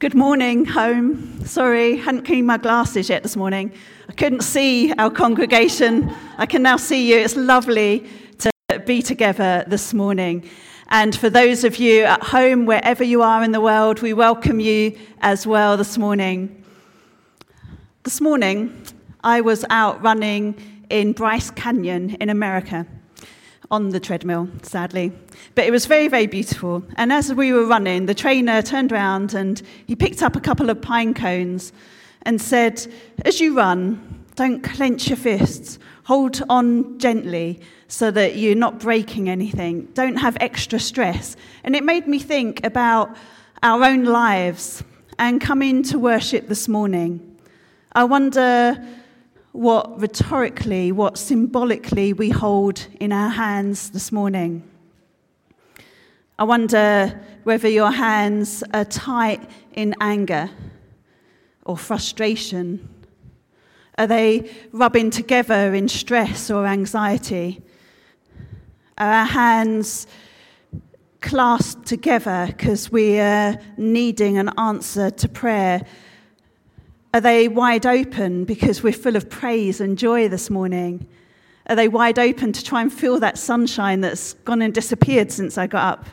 [0.00, 1.44] Good morning, home.
[1.44, 3.70] Sorry, hadn't cleaned my glasses yet this morning.
[4.08, 6.10] I couldn't see our congregation.
[6.38, 7.18] I can now see you.
[7.18, 8.06] It's lovely
[8.38, 8.50] to
[8.86, 10.48] be together this morning.
[10.88, 14.58] And for those of you at home, wherever you are in the world, we welcome
[14.58, 16.64] you as well this morning.
[18.04, 18.82] This morning,
[19.22, 22.86] I was out running in Bryce Canyon in America
[23.70, 25.12] on the treadmill, sadly.
[25.54, 26.84] But it was very, very beautiful.
[26.96, 30.70] And as we were running, the trainer turned around and he picked up a couple
[30.70, 31.72] of pine cones
[32.22, 32.84] and said,
[33.24, 39.28] As you run, don't clench your fists, hold on gently so that you're not breaking
[39.28, 39.86] anything.
[39.94, 41.36] Don't have extra stress.
[41.64, 43.16] And it made me think about
[43.62, 44.82] our own lives
[45.18, 47.36] and coming to worship this morning.
[47.92, 48.82] I wonder
[49.52, 54.62] what rhetorically, what symbolically we hold in our hands this morning.
[56.38, 59.42] I wonder whether your hands are tight
[59.74, 60.50] in anger
[61.64, 62.88] or frustration.
[63.98, 67.60] Are they rubbing together in stress or anxiety?
[68.96, 70.06] Are our hands
[71.20, 75.82] clasped together because we are needing an answer to prayer
[77.12, 81.08] are they wide open because we're full of praise and joy this morning?
[81.68, 85.58] Are they wide open to try and feel that sunshine that's gone and disappeared since
[85.58, 86.06] I got up?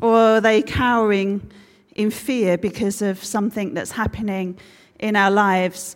[0.00, 1.50] Or are they cowering
[1.94, 4.58] in fear because of something that's happening
[4.98, 5.94] in our lives?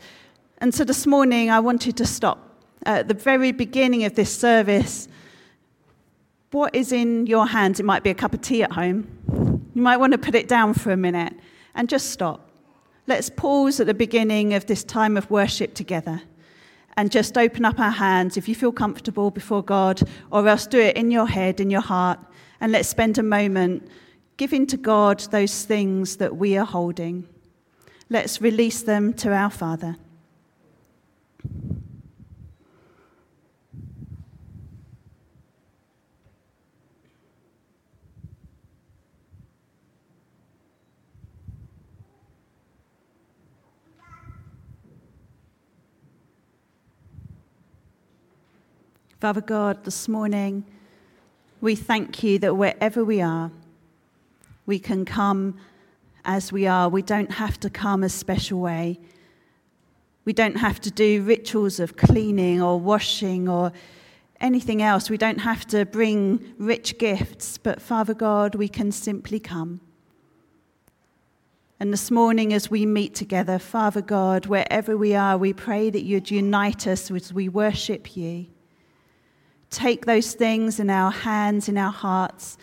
[0.58, 2.38] And so this morning, I wanted to stop
[2.86, 5.08] at the very beginning of this service.
[6.52, 7.80] What is in your hands?
[7.80, 9.08] It might be a cup of tea at home.
[9.74, 11.34] You might want to put it down for a minute
[11.74, 12.49] and just stop
[13.10, 16.22] Let's pause at the beginning of this time of worship together
[16.96, 20.78] and just open up our hands if you feel comfortable before God, or else do
[20.78, 22.20] it in your head, in your heart,
[22.60, 23.88] and let's spend a moment
[24.36, 27.26] giving to God those things that we are holding.
[28.10, 29.96] Let's release them to our Father.
[49.20, 50.64] Father God, this morning,
[51.60, 53.50] we thank you that wherever we are,
[54.64, 55.58] we can come
[56.24, 56.88] as we are.
[56.88, 58.98] We don't have to come a special way.
[60.24, 63.74] We don't have to do rituals of cleaning or washing or
[64.40, 65.10] anything else.
[65.10, 69.82] We don't have to bring rich gifts, but Father God, we can simply come.
[71.78, 76.04] And this morning, as we meet together, Father God, wherever we are, we pray that
[76.04, 78.46] you'd unite us as we worship you
[79.70, 82.58] take those things in our hands, in our hearts.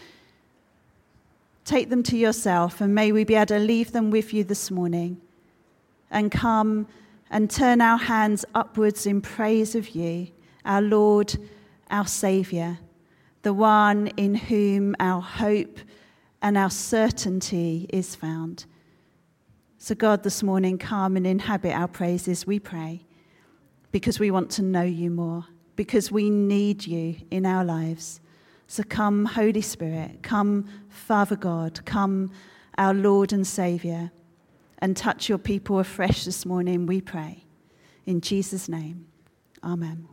[1.65, 4.69] Take them to yourself, and may we be able to leave them with you this
[4.69, 5.19] morning
[6.11, 6.87] and come
[7.29, 10.27] and turn our hands upwards in praise of you,
[10.63, 11.35] our Lord,
[11.89, 12.79] our Saviour,
[13.41, 15.79] the one in whom our hope
[16.41, 18.65] and our certainty is found.
[19.77, 23.01] So, God, this morning, come and inhabit our praises, we pray,
[23.91, 25.45] because we want to know you more
[25.77, 28.19] because we need you in our lives.
[28.67, 32.31] So come, Holy Spirit, come, Father God, come,
[32.77, 34.11] our Lord and Saviour,
[34.79, 37.45] and touch your people afresh this morning, we pray.
[38.05, 39.07] In Jesus' name,
[39.63, 40.07] Amen.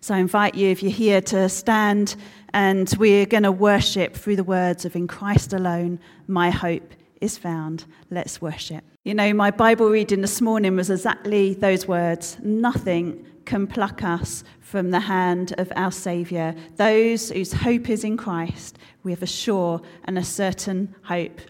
[0.00, 2.16] So I invite you, if you're here, to stand
[2.52, 7.38] and we're going to worship through the words of In Christ alone, my hope is
[7.38, 7.84] found.
[8.10, 8.84] Let's worship.
[9.04, 14.44] You know, my Bible reading this morning was exactly those words nothing can pluck us
[14.60, 16.54] from the hand of our Saviour.
[16.76, 21.40] Those whose hope is in Christ, we have a sure and a certain hope.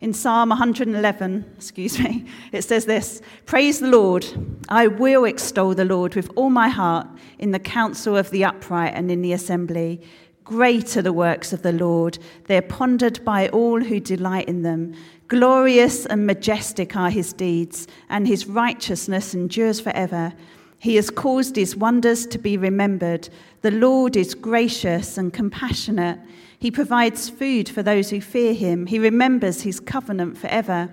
[0.00, 4.24] In Psalm 111, excuse me, it says this Praise the Lord.
[4.68, 7.08] I will extol the Lord with all my heart
[7.40, 10.00] in the council of the upright and in the assembly.
[10.44, 12.18] Great are the works of the Lord.
[12.46, 14.94] They're pondered by all who delight in them.
[15.30, 20.32] Glorious and majestic are his deeds, and his righteousness endures forever.
[20.80, 23.28] He has caused his wonders to be remembered.
[23.60, 26.18] The Lord is gracious and compassionate.
[26.58, 28.86] He provides food for those who fear him.
[28.86, 30.92] He remembers his covenant forever.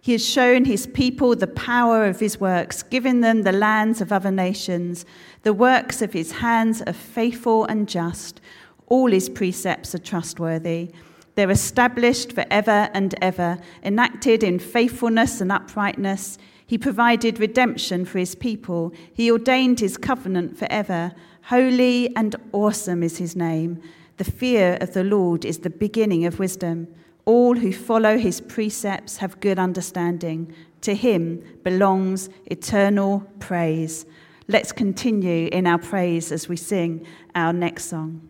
[0.00, 4.10] He has shown his people the power of his works, giving them the lands of
[4.10, 5.06] other nations.
[5.44, 8.40] The works of his hands are faithful and just.
[8.88, 10.90] All his precepts are trustworthy.
[11.38, 16.36] They're established forever and ever, enacted in faithfulness and uprightness.
[16.66, 18.92] He provided redemption for his people.
[19.14, 21.12] He ordained his covenant forever.
[21.42, 23.80] Holy and awesome is his name.
[24.16, 26.88] The fear of the Lord is the beginning of wisdom.
[27.24, 30.52] All who follow his precepts have good understanding.
[30.80, 34.06] To him belongs eternal praise.
[34.48, 37.06] Let's continue in our praise as we sing
[37.36, 38.28] our next song.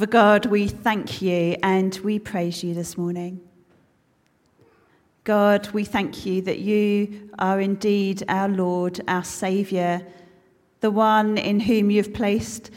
[0.00, 3.38] For God, we thank you and we praise you this morning.
[5.24, 10.00] God, we thank you that you are indeed our Lord, our Saviour
[10.80, 12.70] the one in whom you've placed,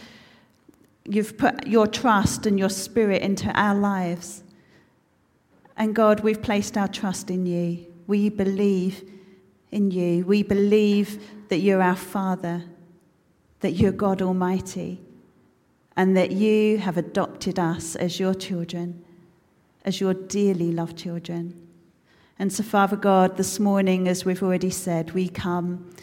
[1.06, 4.44] you've put your trust and your spirit into our lives.
[5.78, 7.86] And God, we've placed our trust in you.
[8.06, 9.02] We believe
[9.72, 10.26] in you.
[10.26, 12.66] We believe that you're our Father,
[13.62, 15.00] that you're God Almighty,
[15.96, 19.04] and that you have adopted us as your children,
[19.86, 21.68] as your dearly loved children.
[22.40, 25.94] And so, Father God, this morning, as we've already said, we come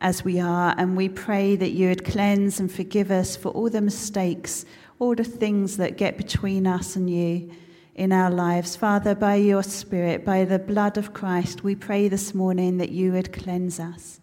[0.00, 3.68] as we are, and we pray that you would cleanse and forgive us for all
[3.68, 4.64] the mistakes,
[4.98, 7.50] all the things that get between us and you
[7.96, 8.76] in our lives.
[8.76, 13.12] Father, by your Spirit, by the blood of Christ, we pray this morning that you
[13.12, 14.20] would cleanse us.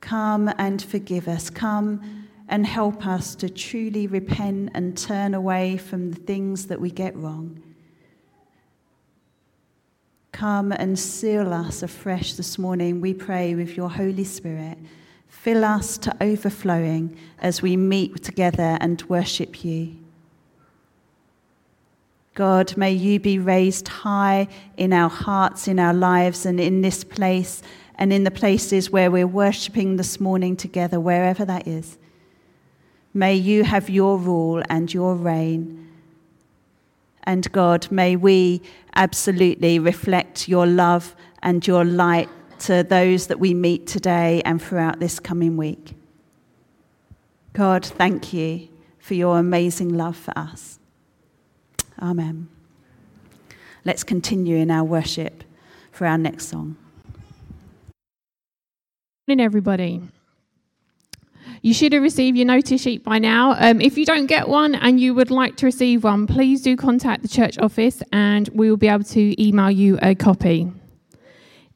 [0.00, 1.48] Come and forgive us.
[1.48, 6.90] Come and help us to truly repent and turn away from the things that we
[6.90, 7.62] get wrong.
[10.32, 14.76] Come and seal us afresh this morning, we pray, with your Holy Spirit.
[15.28, 19.96] Fill us to overflowing as we meet together and worship you.
[22.34, 24.46] God, may you be raised high
[24.76, 27.62] in our hearts, in our lives, and in this place,
[27.94, 31.96] and in the places where we're worshipping this morning together, wherever that is.
[33.14, 35.88] May you have your rule and your reign.
[37.24, 38.62] And God, may we
[38.94, 42.28] absolutely reflect your love and your light
[42.60, 45.94] to those that we meet today and throughout this coming week.
[47.52, 48.68] God, thank you
[48.98, 50.78] for your amazing love for us.
[52.00, 52.48] Amen.
[53.84, 55.44] Let's continue in our worship
[55.90, 56.76] for our next song.
[59.26, 60.00] Good morning, everybody.
[61.62, 63.54] You should have received your notice sheet by now.
[63.58, 66.76] Um, if you don't get one and you would like to receive one, please do
[66.76, 70.72] contact the church office and we will be able to email you a copy.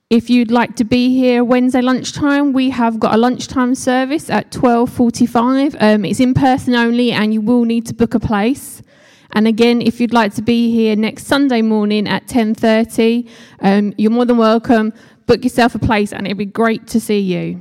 [0.08, 4.52] If you'd like to be here Wednesday lunchtime, we have got a lunchtime service at
[4.52, 5.74] 12:45.
[5.80, 8.82] Um, it's in person only, and you will need to book a place.
[9.32, 13.26] And again, if you'd like to be here next Sunday morning at 10:30,
[13.60, 14.92] um, you're more than welcome.
[15.26, 17.60] Book yourself a place, and it'd be great to see you.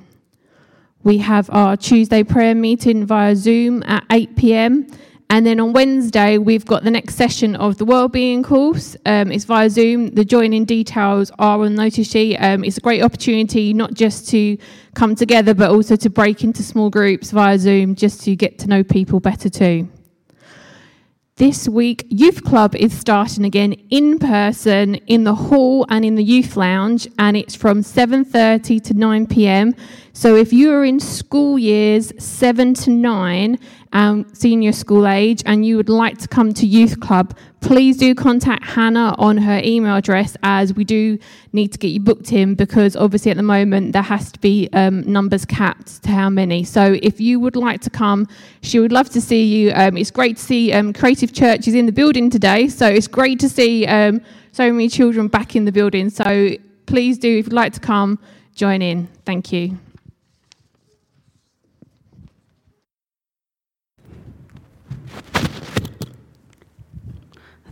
[1.06, 4.88] We have our Tuesday prayer meeting via Zoom at 8 pm.
[5.30, 8.98] And then on Wednesday, we've got the next session of the Wellbeing course.
[9.06, 10.07] Um, it's via Zoom.
[10.16, 12.38] The joining details are on notice sheet.
[12.38, 14.57] Um, it's a great opportunity not just to
[14.96, 18.68] come together, but also to break into small groups via Zoom just to get to
[18.68, 19.88] know people better too.
[21.38, 26.24] This week, Youth Club is starting again in person in the hall and in the
[26.24, 29.75] youth lounge, and it's from 7:30 to 9 p.m.
[30.18, 33.60] So if you are in school years seven to nine,
[33.92, 38.16] um, senior school age, and you would like to come to Youth Club, please do
[38.16, 41.20] contact Hannah on her email address as we do
[41.52, 44.70] need to get you booked in because obviously at the moment there has to be
[44.72, 46.64] um, numbers capped to how many.
[46.64, 48.26] So if you would like to come,
[48.62, 49.74] she would love to see you.
[49.76, 53.08] Um, it's great to see um, Creative Church is in the building today, so it's
[53.08, 54.22] great to see um,
[54.54, 56.10] so many children back in the building.
[56.10, 56.51] So
[56.86, 58.18] please do, if you'd like to come,
[58.54, 59.10] join in.
[59.25, 59.78] Thank you.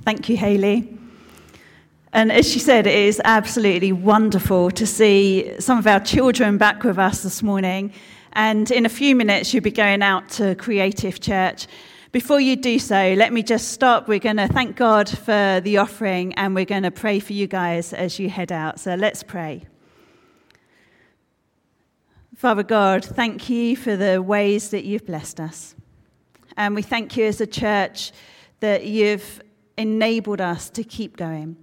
[0.06, 0.98] Thank you, Haley.
[2.12, 6.84] And as she said, it is absolutely wonderful to see some of our children back
[6.84, 7.94] with us this morning.
[8.34, 11.68] And in a few minutes, you'll be going out to Creative Church.
[12.12, 14.10] Before you do so, let me just stop.
[14.10, 17.48] We're going to thank God for the offering and we're going to pray for you
[17.48, 18.82] guys as you head out.
[18.82, 19.66] So let's pray.
[22.36, 25.76] Father God, thank you for the ways that you've blessed us.
[26.58, 28.12] And we thank you as a church
[28.60, 29.42] that you've
[29.78, 31.58] enabled us to keep going.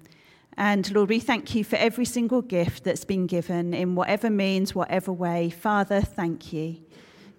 [0.57, 4.75] And Lord, we thank you for every single gift that's been given in whatever means,
[4.75, 5.51] whatever way.
[5.51, 6.77] Father, thank you.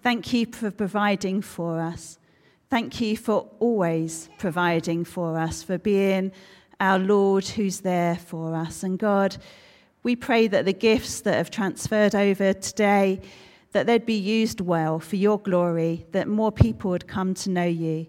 [0.02, 2.18] Thank you for providing for us.
[2.68, 6.32] Thank you for always providing for us, for being
[6.80, 8.82] our Lord who's there for us.
[8.82, 9.36] And God,
[10.02, 13.20] we pray that the gifts that have transferred over today,
[13.70, 17.64] that they'd be used well for your glory, that more people would come to know
[17.64, 18.06] you.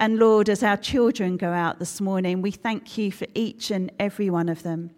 [0.00, 3.92] And Lord, as our children go out this morning, we thank you for each and
[3.98, 4.92] every one of them.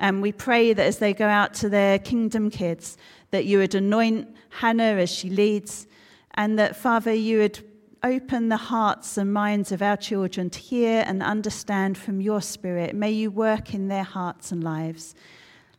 [0.00, 2.98] And we pray that as they go out to their kingdom kids,
[3.30, 5.86] that you would anoint Hannah as she leads,
[6.34, 7.64] And that, Father, you would
[8.02, 12.96] open the hearts and minds of our children to hear and understand from your Spirit.
[12.96, 15.14] May you work in their hearts and lives.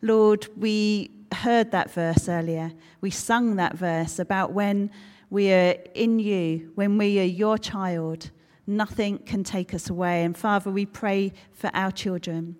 [0.01, 2.71] Lord, we heard that verse earlier.
[3.01, 4.91] We sung that verse about when
[5.29, 8.31] we are in you, when we are your child,
[8.67, 10.23] nothing can take us away.
[10.23, 12.55] And Father, we pray for our children.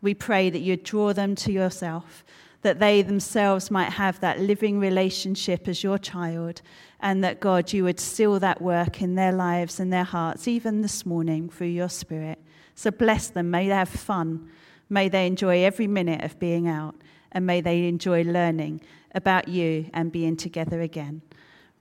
[0.00, 2.24] We pray that you draw them to yourself,
[2.62, 6.62] that they themselves might have that living relationship as your child,
[7.00, 10.82] and that God, you would seal that work in their lives and their hearts, even
[10.82, 12.38] this morning through your Spirit.
[12.74, 13.50] So bless them.
[13.50, 14.48] May they have fun.
[14.88, 16.94] May they enjoy every minute of being out,
[17.32, 18.80] and may they enjoy learning
[19.14, 21.22] about you and being together again.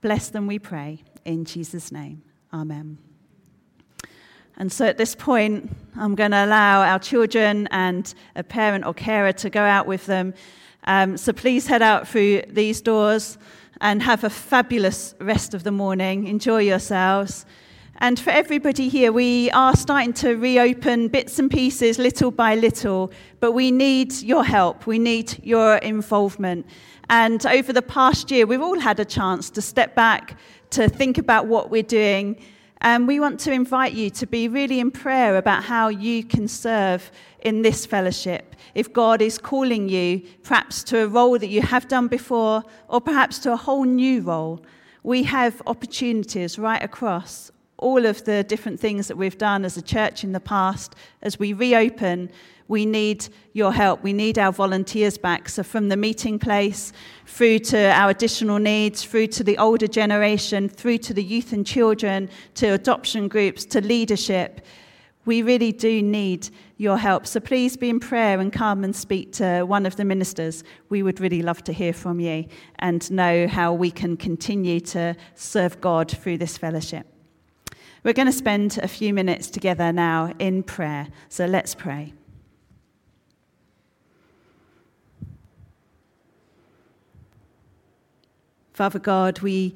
[0.02, 2.24] Bless them, we pray, in Jesus' name.
[2.54, 3.05] Amen.
[4.58, 8.94] And so at this point, I'm going to allow our children and a parent or
[8.94, 10.34] carer to go out with them.
[10.86, 13.38] Um, so please head out through these doors
[13.82, 16.28] and have a fabulous rest of the morning.
[16.28, 17.46] Enjoy yourselves.
[17.98, 23.12] And for everybody here, we are starting to reopen bits and pieces little by little,
[23.40, 24.86] but we need your help.
[24.86, 26.66] We need your involvement.
[27.10, 30.38] And over the past year, we've all had a chance to step back,
[30.72, 32.38] to think about what we're doing.
[32.82, 36.48] And we want to invite you to be really in prayer about how you can
[36.48, 38.56] serve in this fellowship.
[38.74, 43.02] If God is calling you, perhaps to a role that you have done before, or
[43.02, 44.64] perhaps to a whole new role,
[45.04, 49.82] we have opportunities right across all of the different things that we've done as a
[49.82, 52.30] church in the past as we reopen
[52.68, 54.02] we need your help.
[54.02, 55.50] We need our volunteers back.
[55.50, 56.94] So, from the meeting place
[57.28, 61.66] through to our additional needs, through to the older generation, through to the youth and
[61.66, 64.66] children, to adoption groups, to leadership,
[65.26, 67.28] we really do need your help.
[67.28, 70.64] So, please be in prayer and come and speak to one of the ministers.
[70.90, 72.46] We would really love to hear from you
[72.80, 77.15] and know how we can continue to serve God through this fellowship.
[78.06, 81.08] We're going to spend a few minutes together now in prayer.
[81.28, 82.14] So, let's pray.
[88.74, 89.74] Father God, we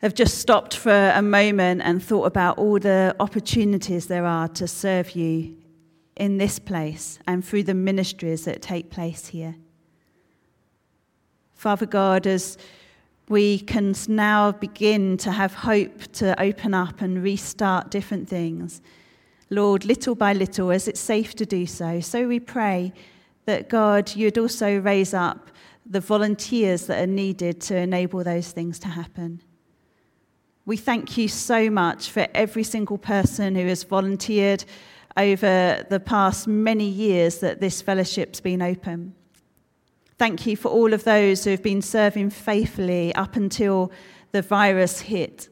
[0.00, 4.66] have just stopped for a moment and thought about all the opportunities there are to
[4.66, 5.58] serve you
[6.16, 9.56] in this place and through the ministries that take place here.
[11.52, 12.56] Father God, as
[13.28, 18.82] we can now begin to have hope to open up and restart different things,
[19.50, 22.92] Lord, little by little, as it's safe to do so, so we pray
[23.44, 25.50] that God, you'd also raise up
[25.86, 29.42] the volunteers that are needed to enable those things to happen.
[30.66, 34.64] We thank you so much for every single person who has volunteered
[35.16, 39.14] over the past many years that this fellowship's been open.
[40.18, 43.90] Thank you for all of those who have been serving faithfully up until
[44.32, 45.48] the virus hit.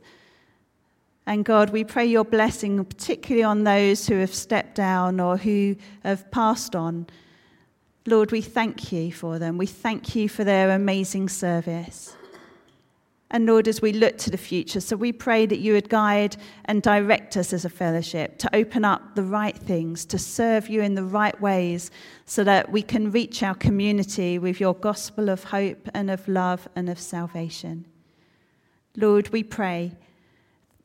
[1.26, 5.76] And God, we pray your blessing, particularly on those who have stepped down or who
[6.02, 7.06] have passed on
[8.06, 9.58] Lord, we thank you for them.
[9.58, 12.16] We thank you for their amazing service.
[13.32, 16.36] And Lord, as we look to the future, so we pray that you would guide
[16.66, 20.82] and direct us as a fellowship to open up the right things, to serve you
[20.82, 21.90] in the right ways,
[22.26, 26.68] so that we can reach our community with your gospel of hope and of love
[26.76, 27.86] and of salvation.
[28.96, 29.96] Lord, we pray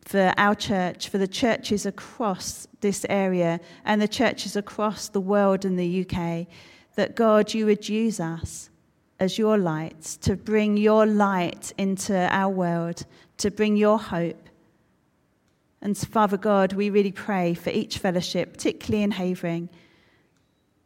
[0.05, 5.65] for our church, for the churches across this area and the churches across the world
[5.65, 6.47] in the UK
[6.95, 8.69] that God, you would use us
[9.19, 13.05] as your lights to bring your light into our world,
[13.37, 14.49] to bring your hope.
[15.81, 19.69] And Father God, we really pray for each fellowship, particularly in Havering,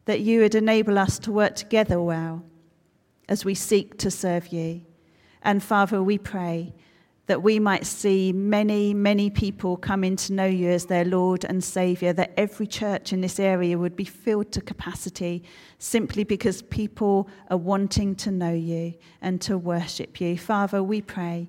[0.05, 2.43] that you would enable us to work together well
[3.29, 4.81] as we seek to serve you.
[5.41, 6.73] And Father, we pray
[7.31, 11.63] that we might see many, many people coming to know you as their Lord and
[11.63, 15.41] Saviour, that every church in this area would be filled to capacity
[15.79, 20.37] simply because people are wanting to know you and to worship you.
[20.37, 21.47] Father, we pray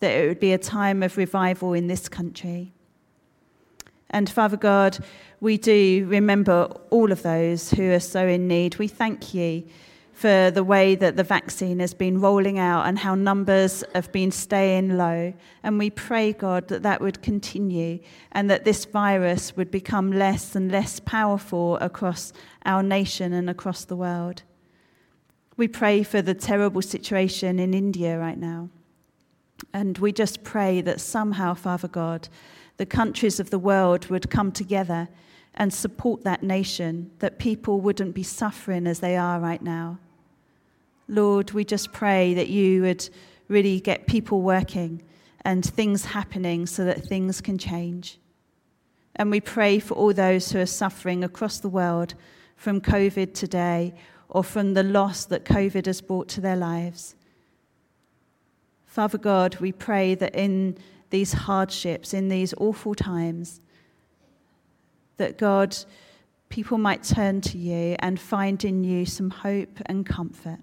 [0.00, 2.72] that it would be a time of revival in this country.
[4.08, 4.98] And Father God,
[5.40, 8.78] we do remember all of those who are so in need.
[8.78, 9.64] We thank you
[10.18, 14.32] for the way that the vaccine has been rolling out and how numbers have been
[14.32, 15.32] staying low.
[15.62, 18.00] And we pray, God, that that would continue
[18.32, 22.32] and that this virus would become less and less powerful across
[22.64, 24.42] our nation and across the world.
[25.56, 28.70] We pray for the terrible situation in India right now.
[29.72, 32.28] And we just pray that somehow, Father God,
[32.76, 35.08] the countries of the world would come together
[35.54, 40.00] and support that nation, that people wouldn't be suffering as they are right now.
[41.08, 43.08] Lord, we just pray that you would
[43.48, 45.02] really get people working
[45.42, 48.18] and things happening so that things can change.
[49.16, 52.14] And we pray for all those who are suffering across the world
[52.56, 53.94] from COVID today
[54.28, 57.16] or from the loss that COVID has brought to their lives.
[58.86, 60.76] Father God, we pray that in
[61.10, 63.60] these hardships, in these awful times,
[65.16, 65.76] that God,
[66.48, 70.58] people might turn to you and find in you some hope and comfort.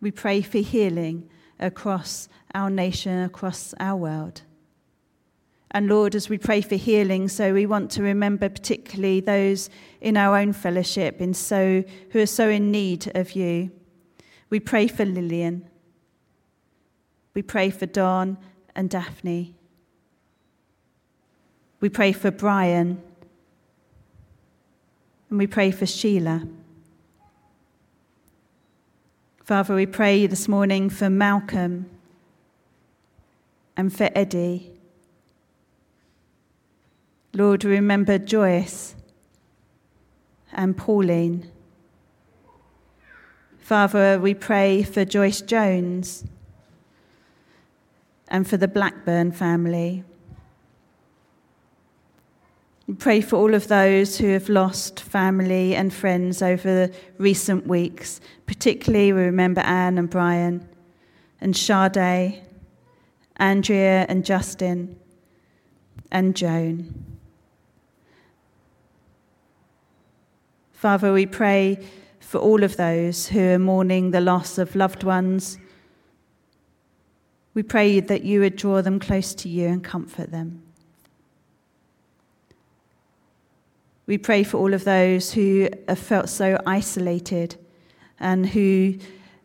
[0.00, 1.28] We pray for healing
[1.58, 4.42] across our nation, across our world.
[5.70, 9.68] And Lord, as we pray for healing, so we want to remember particularly those
[10.00, 13.70] in our own fellowship in so, who are so in need of you.
[14.48, 15.68] We pray for Lillian.
[17.34, 18.38] We pray for Dawn
[18.74, 19.54] and Daphne.
[21.80, 23.02] We pray for Brian.
[25.28, 26.48] And we pray for Sheila.
[29.48, 31.88] Father, we pray this morning for Malcolm
[33.78, 34.70] and for Eddie.
[37.32, 38.94] Lord, remember Joyce
[40.52, 41.50] and Pauline.
[43.58, 46.26] Father, we pray for Joyce Jones
[48.28, 50.04] and for the Blackburn family.
[52.88, 58.18] We pray for all of those who have lost family and friends over recent weeks.
[58.46, 60.66] Particularly, we remember Anne and Brian,
[61.38, 62.42] and Sade,
[63.36, 64.98] Andrea and Justin,
[66.10, 67.04] and Joan.
[70.72, 71.84] Father, we pray
[72.20, 75.58] for all of those who are mourning the loss of loved ones.
[77.52, 80.62] We pray that you would draw them close to you and comfort them.
[84.08, 87.56] We pray for all of those who have felt so isolated
[88.18, 88.94] and who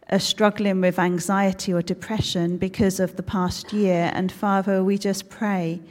[0.09, 4.09] are struggling with anxiety or depression because of the past year.
[4.13, 5.81] And Father, we just pray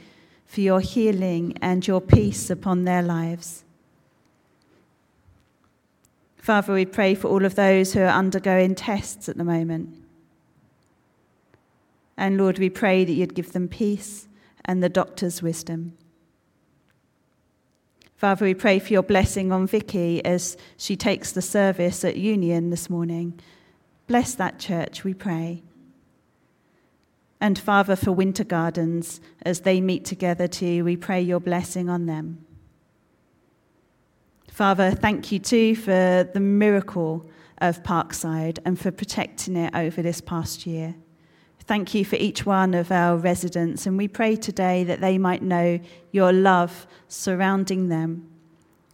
[0.47, 3.63] for your healing and your peace upon their lives.
[6.37, 9.95] Father, we pray for all of those who are undergoing tests at the moment.
[12.17, 14.27] And Lord, we pray that you'd give them peace
[14.65, 15.95] and the doctor's wisdom.
[18.23, 22.69] Father, we pray for your blessing on Vicky as she takes the service at Union
[22.69, 23.37] this morning.
[24.07, 25.61] Bless that church, we pray.
[27.41, 32.05] And Father, for Winter Gardens, as they meet together too, we pray your blessing on
[32.05, 32.45] them.
[34.49, 40.21] Father, thank you too for the miracle of Parkside and for protecting it over this
[40.21, 40.95] past year.
[41.65, 45.41] Thank you for each one of our residents, and we pray today that they might
[45.41, 45.79] know
[46.11, 48.29] your love surrounding them.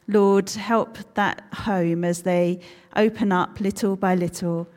[0.07, 2.59] Lord, help that home as they
[2.95, 4.67] open up little by little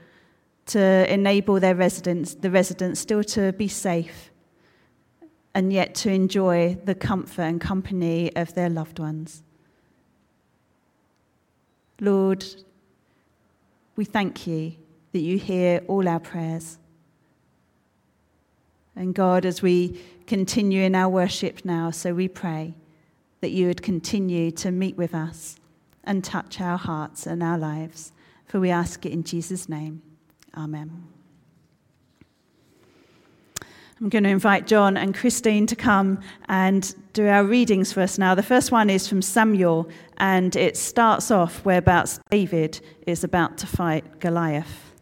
[0.67, 4.31] to enable their residents, the residents still to be safe
[5.55, 9.43] and yet to enjoy the comfort and company of their loved ones.
[12.01, 12.43] Lord,
[13.97, 14.77] we thank you
[15.13, 16.79] that you hear all our prayers.
[18.95, 22.75] And God, as we continue in our worship now, so we pray
[23.41, 25.57] that you would continue to meet with us
[26.05, 28.13] and touch our hearts and our lives.
[28.47, 30.03] For we ask it in Jesus' name.
[30.57, 31.09] Amen.
[34.01, 38.19] I'm going to invite John and Christine to come and do our readings for us
[38.19, 38.35] now.
[38.35, 43.67] The first one is from Samuel, and it starts off whereabouts David is about to
[43.67, 44.93] fight Goliath.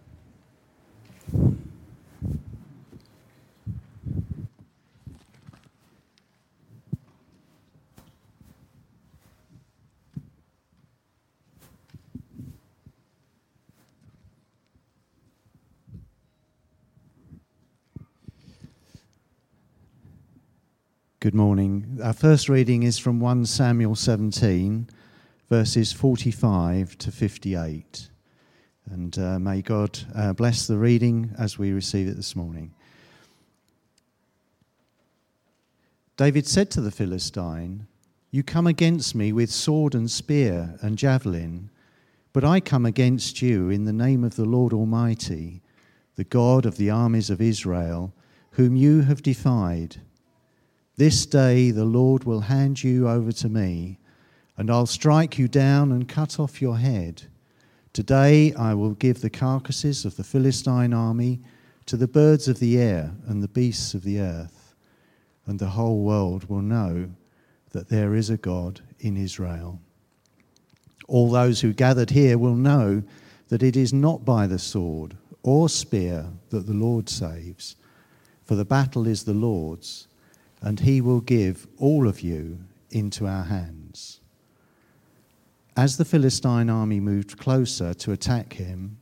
[21.20, 21.98] Good morning.
[22.02, 24.88] Our first reading is from 1 Samuel 17,
[25.50, 28.08] verses 45 to 58.
[28.90, 32.72] And uh, may God uh, bless the reading as we receive it this morning.
[36.16, 37.86] David said to the Philistine,
[38.30, 41.68] You come against me with sword and spear and javelin,
[42.32, 45.60] but I come against you in the name of the Lord Almighty,
[46.16, 48.14] the God of the armies of Israel,
[48.52, 49.98] whom you have defied.
[51.00, 53.98] This day the Lord will hand you over to me,
[54.58, 57.22] and I'll strike you down and cut off your head.
[57.94, 61.40] Today I will give the carcasses of the Philistine army
[61.86, 64.74] to the birds of the air and the beasts of the earth,
[65.46, 67.08] and the whole world will know
[67.70, 69.80] that there is a God in Israel.
[71.08, 73.02] All those who gathered here will know
[73.48, 77.76] that it is not by the sword or spear that the Lord saves
[78.50, 80.08] for the battle is the Lord's,
[80.60, 84.20] and he will give all of you into our hands.
[85.76, 88.98] As the Philistine army moved closer to attack him,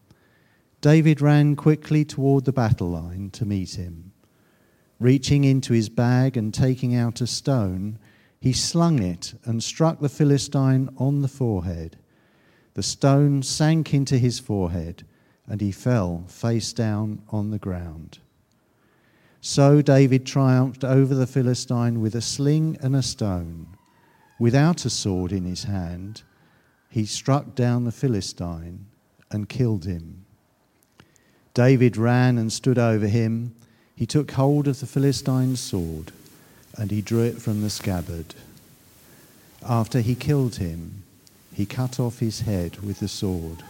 [0.81, 4.13] David ran quickly toward the battle line to meet him.
[5.01, 7.99] Reaching into his bag and taking out a stone,
[8.41, 11.99] he slung it and struck the Philistine on the forehead.
[12.75, 15.05] The stone sank into his forehead,
[15.49, 18.21] and he fell face down on the ground.
[19.41, 23.69] So David triumphed over the Philistine with a sling and a stone.
[24.39, 26.23] Without a sword in his hand,
[26.91, 28.87] he struck down the Philistine
[29.31, 30.25] and killed him.
[31.55, 33.55] David ran and stood over him.
[33.97, 36.13] He took hold of the Philistine's sword
[36.77, 38.35] and he drew it from the scabbard.
[39.69, 41.03] After he killed him,
[41.53, 43.65] he cut off his head with the sword.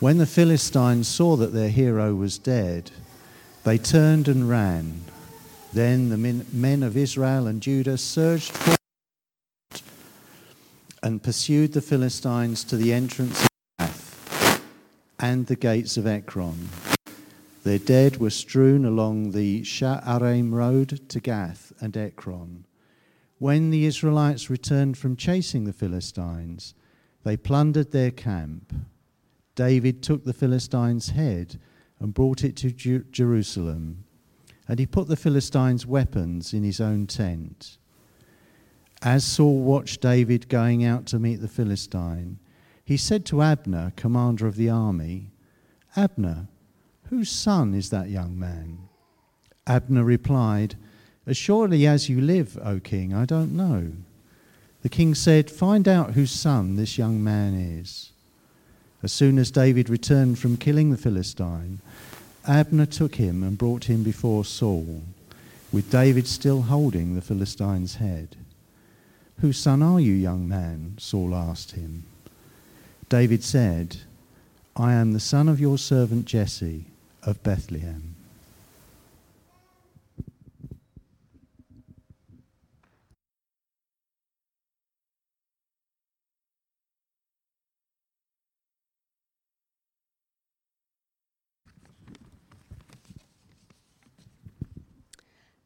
[0.00, 2.90] When the Philistines saw that their hero was dead,
[3.64, 5.04] they turned and ran.
[5.72, 8.78] Then the men of Israel and Judah surged forward
[11.02, 13.48] and pursued the Philistines to the entrance of
[13.78, 14.62] Gath
[15.18, 16.68] and the gates of Ekron.
[17.64, 22.66] Their dead were strewn along the Sha'araim road to Gath and Ekron.
[23.38, 26.74] When the Israelites returned from chasing the Philistines,
[27.24, 28.72] they plundered their camp.
[29.54, 31.58] David took the Philistines' head
[32.00, 34.04] and brought it to Jer- Jerusalem.
[34.68, 37.78] And he put the Philistines' weapons in his own tent.
[39.02, 42.38] As Saul watched David going out to meet the Philistine,
[42.84, 45.30] he said to Abner, commander of the army,
[45.96, 46.48] Abner,
[47.10, 48.88] whose son is that young man?
[49.66, 50.76] Abner replied,
[51.26, 53.92] As surely as you live, O king, I don't know.
[54.82, 58.12] The king said, Find out whose son this young man is.
[59.04, 61.80] As soon as David returned from killing the Philistine,
[62.48, 65.02] Abner took him and brought him before Saul,
[65.70, 68.34] with David still holding the Philistine's head.
[69.40, 70.94] Whose son are you, young man?
[70.98, 72.04] Saul asked him.
[73.10, 73.98] David said,
[74.74, 76.86] I am the son of your servant Jesse
[77.24, 78.13] of Bethlehem.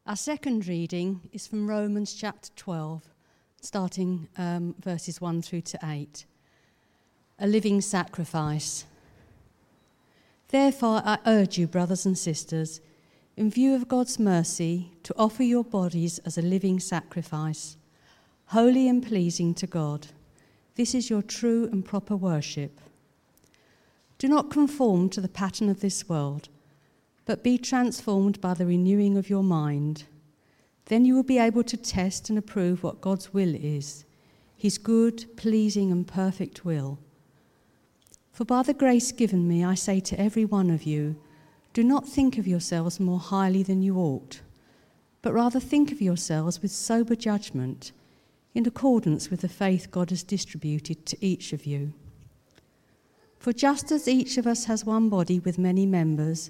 [0.09, 3.03] Our second reading is from Romans chapter 12,
[3.61, 6.25] starting um, verses 1 through to 8.
[7.37, 8.85] A living sacrifice.
[10.47, 12.81] Therefore, I urge you, brothers and sisters,
[13.37, 17.77] in view of God's mercy, to offer your bodies as a living sacrifice,
[18.45, 20.07] holy and pleasing to God.
[20.73, 22.81] This is your true and proper worship.
[24.17, 26.49] Do not conform to the pattern of this world
[27.29, 30.05] but be transformed by the renewing of your mind.
[30.85, 34.03] Then you will be able to test and approve what God's will is,
[34.57, 36.97] his good, pleasing, and perfect will.
[38.31, 41.17] For by the grace given me, I say to every one of you,
[41.71, 44.41] do not think of yourselves more highly than you ought,
[45.21, 47.91] but rather think of yourselves with sober judgment,
[48.55, 51.93] in accordance with the faith God has distributed to each of you.
[53.37, 56.49] For just as each of us has one body with many members,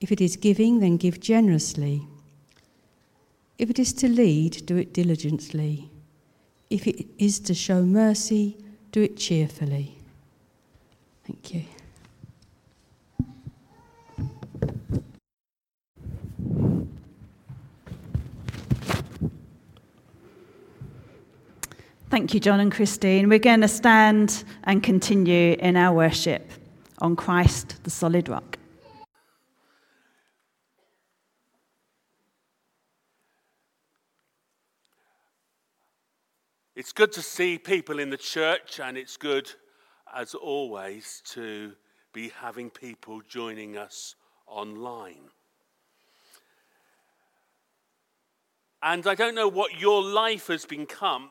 [0.00, 2.06] If it is giving, then give generously.
[3.58, 5.90] If it is to lead, do it diligently.
[6.68, 8.58] If it is to show mercy,
[8.92, 9.98] do it cheerfully.
[11.24, 11.64] Thank you.
[22.08, 23.28] Thank you, John and Christine.
[23.28, 26.50] We're going to stand and continue in our worship
[26.98, 28.58] on Christ, the solid rock.
[36.76, 39.50] It's good to see people in the church, and it's good,
[40.14, 41.72] as always, to
[42.12, 44.14] be having people joining us
[44.46, 45.30] online.
[48.82, 51.30] And I don't know what your life has become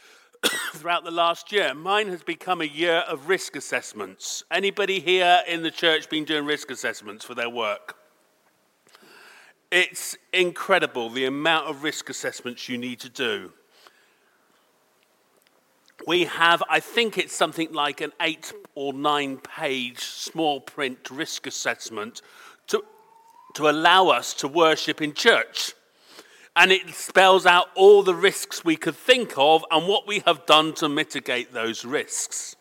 [0.72, 1.74] throughout the last year.
[1.74, 4.42] Mine has become a year of risk assessments.
[4.50, 7.96] Anybody here in the church been doing risk assessments for their work?
[9.70, 13.52] It's incredible the amount of risk assessments you need to do.
[16.08, 21.46] We have, I think it's something like an eight or nine page small print risk
[21.46, 22.22] assessment
[22.68, 22.82] to,
[23.56, 25.74] to allow us to worship in church.
[26.56, 30.46] And it spells out all the risks we could think of and what we have
[30.46, 32.56] done to mitigate those risks.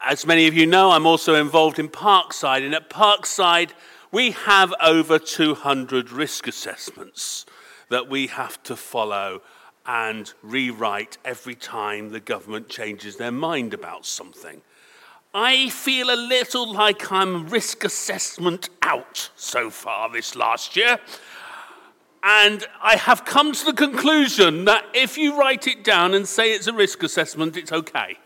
[0.00, 3.70] As many of you know, I'm also involved in Parkside, and at Parkside,
[4.12, 7.44] we have over 200 risk assessments
[7.88, 9.42] that we have to follow
[9.88, 14.60] and rewrite every time the government changes their mind about something.
[15.34, 20.98] I feel a little like I'm risk assessment out so far this last year.
[22.22, 26.52] And I have come to the conclusion that if you write it down and say
[26.52, 28.18] it's a risk assessment, it's okay.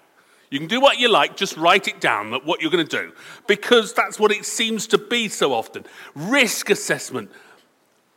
[0.51, 2.96] You can do what you like, just write it down, that what you're going to
[3.05, 3.12] do,
[3.46, 5.85] because that's what it seems to be so often.
[6.14, 7.31] Risk assessment.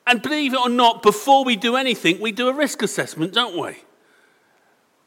[0.07, 3.59] And believe it or not, before we do anything, we do a risk assessment, don't
[3.59, 3.77] we?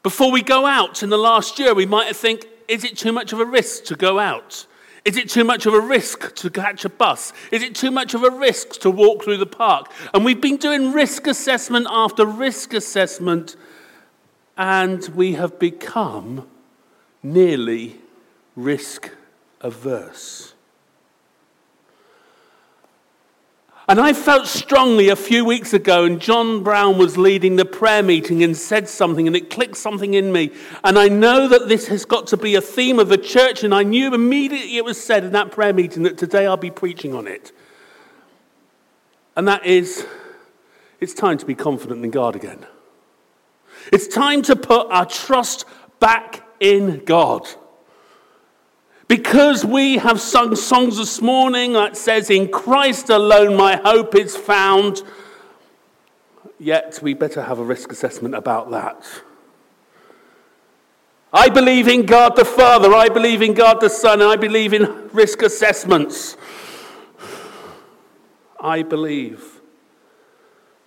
[0.03, 3.33] Before we go out in the last year, we might think, is it too much
[3.33, 4.65] of a risk to go out?
[5.05, 7.33] Is it too much of a risk to catch a bus?
[7.51, 9.91] Is it too much of a risk to walk through the park?
[10.13, 13.55] And we've been doing risk assessment after risk assessment,
[14.57, 16.47] and we have become
[17.23, 17.99] nearly
[18.55, 19.09] risk
[19.61, 20.48] averse.
[23.89, 28.03] And I felt strongly a few weeks ago, and John Brown was leading the prayer
[28.03, 30.51] meeting and said something, and it clicked something in me.
[30.83, 33.73] And I know that this has got to be a theme of the church, and
[33.73, 37.15] I knew immediately it was said in that prayer meeting that today I'll be preaching
[37.15, 37.51] on it.
[39.35, 40.05] And that is,
[40.99, 42.67] it's time to be confident in God again.
[43.91, 45.65] It's time to put our trust
[45.99, 47.47] back in God.
[49.09, 54.37] Because we have sung songs this morning that says, In Christ alone my hope is
[54.37, 55.01] found,
[56.59, 59.03] yet we better have a risk assessment about that.
[61.33, 65.09] I believe in God the Father, I believe in God the Son, I believe in
[65.11, 66.37] risk assessments.
[68.59, 69.59] I believe.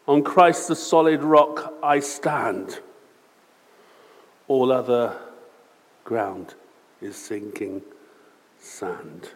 [0.07, 2.79] On Christ the solid rock I stand.
[4.47, 5.19] All other
[6.05, 6.55] ground
[7.01, 7.83] is sinking
[8.62, 9.31] sand.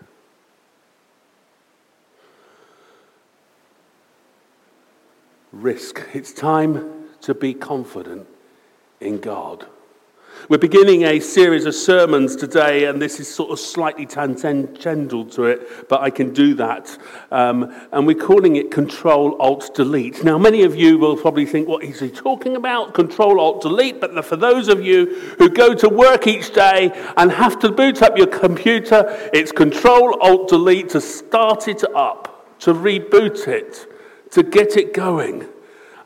[5.52, 6.02] Risk.
[6.12, 8.26] It's time to be confident
[9.00, 9.66] in God.
[10.48, 15.44] We're beginning a series of sermons today, and this is sort of slightly tangential to
[15.46, 16.96] it, but I can do that.
[17.32, 20.22] Um, and we're calling it Control Alt Delete.
[20.22, 22.94] Now, many of you will probably think, what is he talking about?
[22.94, 24.00] Control Alt Delete.
[24.00, 25.06] But for those of you
[25.38, 30.16] who go to work each day and have to boot up your computer, it's Control
[30.20, 33.92] Alt Delete to start it up, to reboot it,
[34.30, 35.48] to get it going.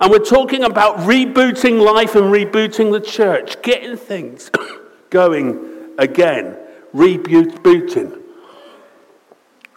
[0.00, 4.50] And we're talking about rebooting life and rebooting the church, getting things
[5.10, 6.56] going again,
[6.94, 8.18] rebooting.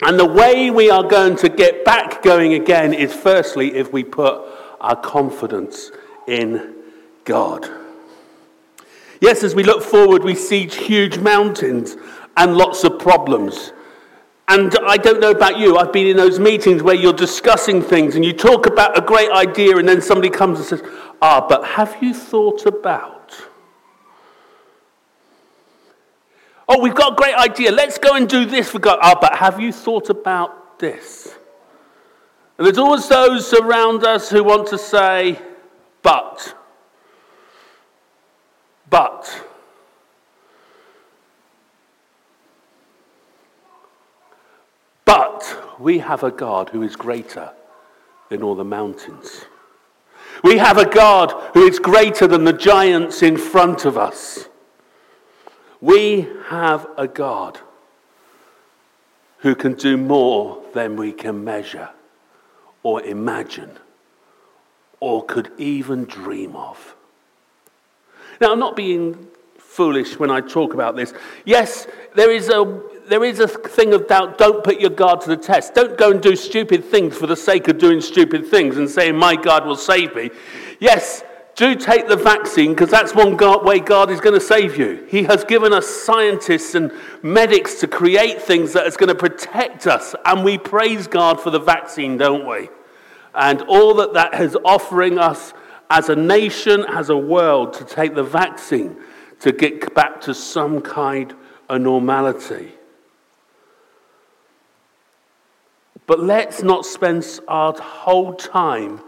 [0.01, 4.05] And the way we are going to get back going again is firstly if we
[4.05, 4.41] put
[4.79, 5.91] our confidence
[6.25, 6.73] in
[7.25, 7.69] God.
[9.19, 11.97] Yes, as we look forward, we see huge mountains
[12.38, 13.72] and lots of problems.
[14.47, 18.15] And I don't know about you, I've been in those meetings where you're discussing things
[18.15, 20.82] and you talk about a great idea, and then somebody comes and says,
[21.21, 23.34] Ah, but have you thought about?
[26.67, 27.71] Oh, we've got a great idea.
[27.71, 28.73] Let's go and do this.
[28.73, 31.34] We got, ah, but have you thought about this?
[32.58, 35.39] And there's always those around us who want to say,
[36.01, 36.56] but,
[38.89, 39.29] but.
[45.06, 47.52] But we have a God who is greater
[48.30, 49.46] than all the mountains.
[50.44, 54.50] We have a God who is greater than the giants in front of us.
[55.82, 57.60] We have a God
[59.39, 61.89] who can do more than we can measure
[62.82, 63.72] or imagine
[65.00, 66.96] or could even dream of.
[68.39, 71.13] Now, I'm not being foolish when I talk about this.
[71.46, 74.38] Yes, there is a there is a thing of doubt.
[74.38, 75.74] Don't put your God to the test.
[75.74, 79.16] Don't go and do stupid things for the sake of doing stupid things and saying,
[79.16, 80.32] My God will save me.
[80.80, 81.24] Yes,
[81.56, 85.06] do take the vaccine because that's one God, way God is going to save you.
[85.10, 89.86] He has given us scientists and medics to create things that is going to protect
[89.86, 90.16] us.
[90.26, 92.70] And we praise God for the vaccine, don't we?
[93.36, 95.54] And all that that is offering us
[95.89, 98.98] as a nation, as a world, to take the vaccine
[99.42, 101.36] to get back to some kind
[101.70, 102.72] of normality.
[106.06, 109.02] But let's not spend our whole time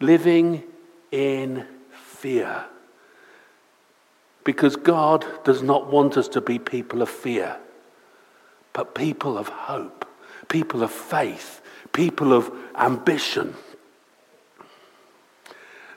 [0.00, 0.62] living
[1.10, 2.64] in fear.
[4.44, 7.56] Because God does not want us to be people of fear,
[8.72, 10.06] but people of hope,
[10.48, 13.54] people of faith, people of ambition.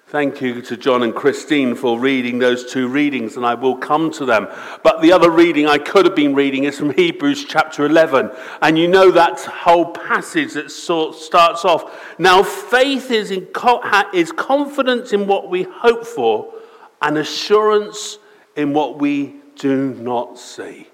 [0.09, 4.09] Thank you to John and Christine for reading those two readings, and I will come
[4.13, 4.47] to them.
[4.81, 8.31] But the other reading I could have been reading is from Hebrews chapter 11.
[8.59, 12.15] And you know that whole passage that sort starts off.
[12.17, 13.49] Now, faith is, in,
[14.11, 16.55] is confidence in what we hope for
[17.03, 18.17] and assurance
[18.55, 20.87] in what we do not see.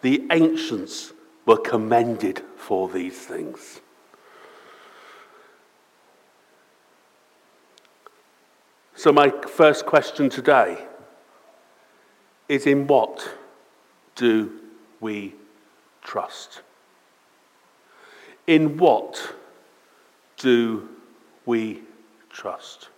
[0.00, 1.12] The ancients
[1.46, 3.80] were commended for these things.
[8.94, 10.86] So, my first question today
[12.48, 13.28] is in what
[14.14, 14.52] do
[15.00, 15.34] we
[16.02, 16.62] trust?
[18.46, 19.34] In what
[20.36, 20.88] do
[21.46, 21.82] we
[22.30, 22.88] trust?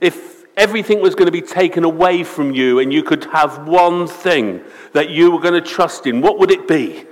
[0.00, 4.06] If everything was going to be taken away from you and you could have one
[4.06, 7.04] thing that you were going to trust in, what would it be?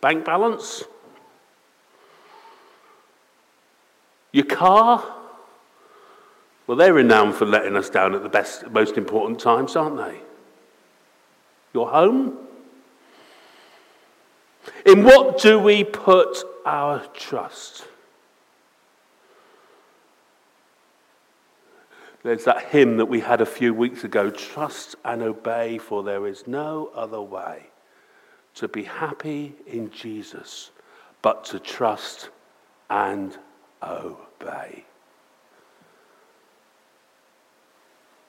[0.00, 0.84] Bank balance?
[4.32, 5.04] Your car?
[6.66, 10.20] Well, they're renowned for letting us down at the best, most important times, aren't they?
[11.74, 12.38] Your home?
[14.86, 17.86] In what do we put our trust?
[22.22, 26.26] There's that hymn that we had a few weeks ago Trust and obey, for there
[26.26, 27.66] is no other way
[28.54, 30.70] to be happy in Jesus
[31.20, 32.30] but to trust
[32.90, 33.51] and obey.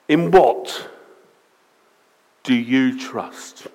[0.08, 0.88] In what
[2.42, 3.66] do you trust?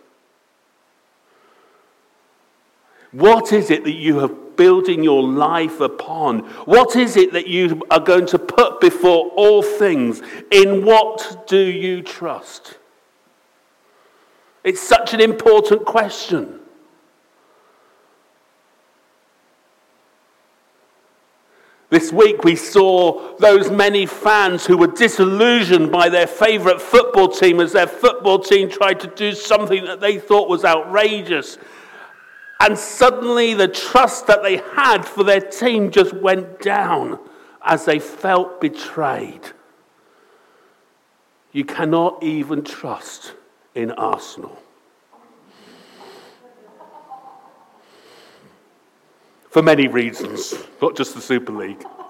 [3.12, 6.40] What is it that you have building your life upon?
[6.66, 10.22] What is it that you are going to put before all things?
[10.52, 12.78] In what do you trust?
[14.64, 16.59] It's such an important question.
[21.90, 27.60] This week we saw those many fans who were disillusioned by their favourite football team
[27.60, 31.58] as their football team tried to do something that they thought was outrageous.
[32.60, 37.18] And suddenly the trust that they had for their team just went down
[37.64, 39.42] as they felt betrayed.
[41.52, 43.34] You cannot even trust
[43.74, 44.62] in Arsenal.
[49.50, 51.84] For many reasons, not just the Super League.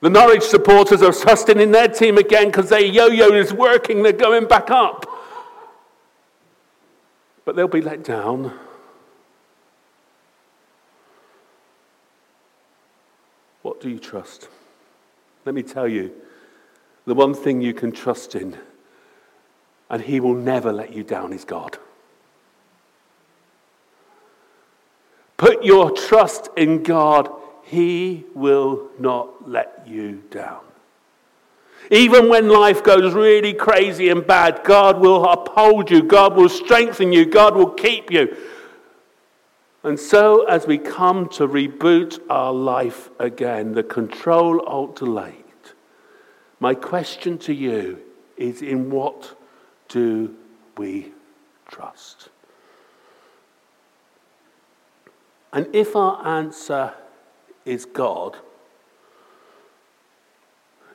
[0.00, 4.04] the Norwich supporters are trusting in their team again because their yo yo is working,
[4.04, 5.06] they're going back up.
[7.44, 8.52] But they'll be let down.
[13.62, 14.48] What do you trust?
[15.44, 16.12] Let me tell you
[17.06, 18.56] the one thing you can trust in
[19.90, 21.78] and He will never let you down, is God.
[25.36, 27.30] Put your trust in God,
[27.62, 30.60] He will not let you down.
[31.90, 37.12] Even when life goes really crazy and bad, God will uphold you, God will strengthen
[37.12, 38.36] you, God will keep you.
[39.84, 45.72] And so, as we come to reboot our life again, the control alt delete,
[46.58, 48.00] my question to you
[48.36, 49.37] is in what
[49.88, 50.34] do
[50.76, 51.12] we
[51.68, 52.28] trust?
[55.52, 56.92] And if our answer
[57.64, 58.36] is God,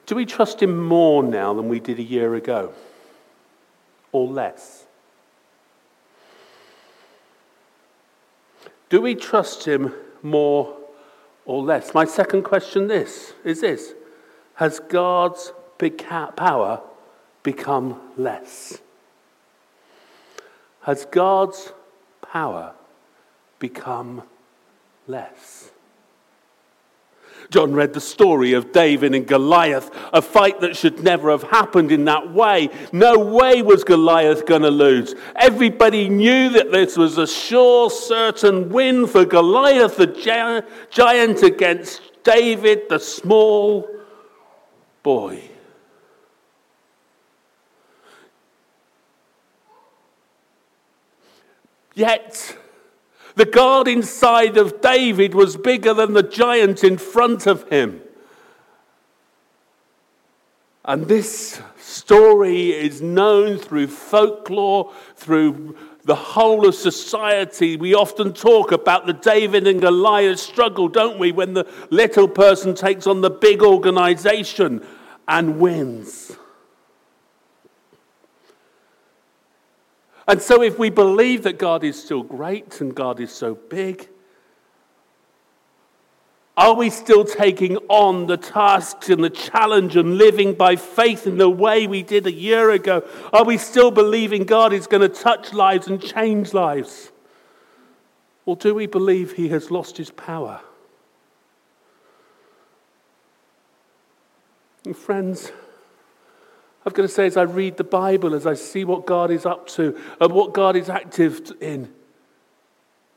[0.05, 2.73] do we trust Him more now than we did a year ago?
[4.11, 4.85] Or less?
[8.89, 10.77] Do we trust Him more
[11.45, 11.93] or less?
[11.93, 13.93] My second question this is this
[14.55, 16.81] Has God's big power
[17.43, 18.79] become less?
[20.81, 21.71] Has God's
[22.21, 22.73] power
[23.59, 24.23] become
[25.07, 25.69] less?
[27.49, 31.91] John read the story of David and Goliath, a fight that should never have happened
[31.91, 32.69] in that way.
[32.91, 35.13] No way was Goliath going to lose.
[35.35, 42.89] Everybody knew that this was a sure, certain win for Goliath, the giant, against David,
[42.89, 43.87] the small
[45.03, 45.52] boy.
[51.93, 52.57] Yet,
[53.35, 58.01] the God inside of David was bigger than the giant in front of him.
[60.85, 67.77] And this story is known through folklore, through the whole of society.
[67.77, 71.31] We often talk about the David and Goliath struggle, don't we?
[71.31, 74.85] When the little person takes on the big organization
[75.27, 76.35] and wins.
[80.27, 84.09] And so, if we believe that God is still great and God is so big,
[86.55, 91.37] are we still taking on the tasks and the challenge and living by faith in
[91.37, 93.07] the way we did a year ago?
[93.33, 97.11] Are we still believing God is going to touch lives and change lives?
[98.45, 100.61] Or do we believe he has lost his power?
[104.85, 105.51] And friends,
[106.85, 109.45] I've got to say, as I read the Bible, as I see what God is
[109.45, 111.93] up to and what God is active in,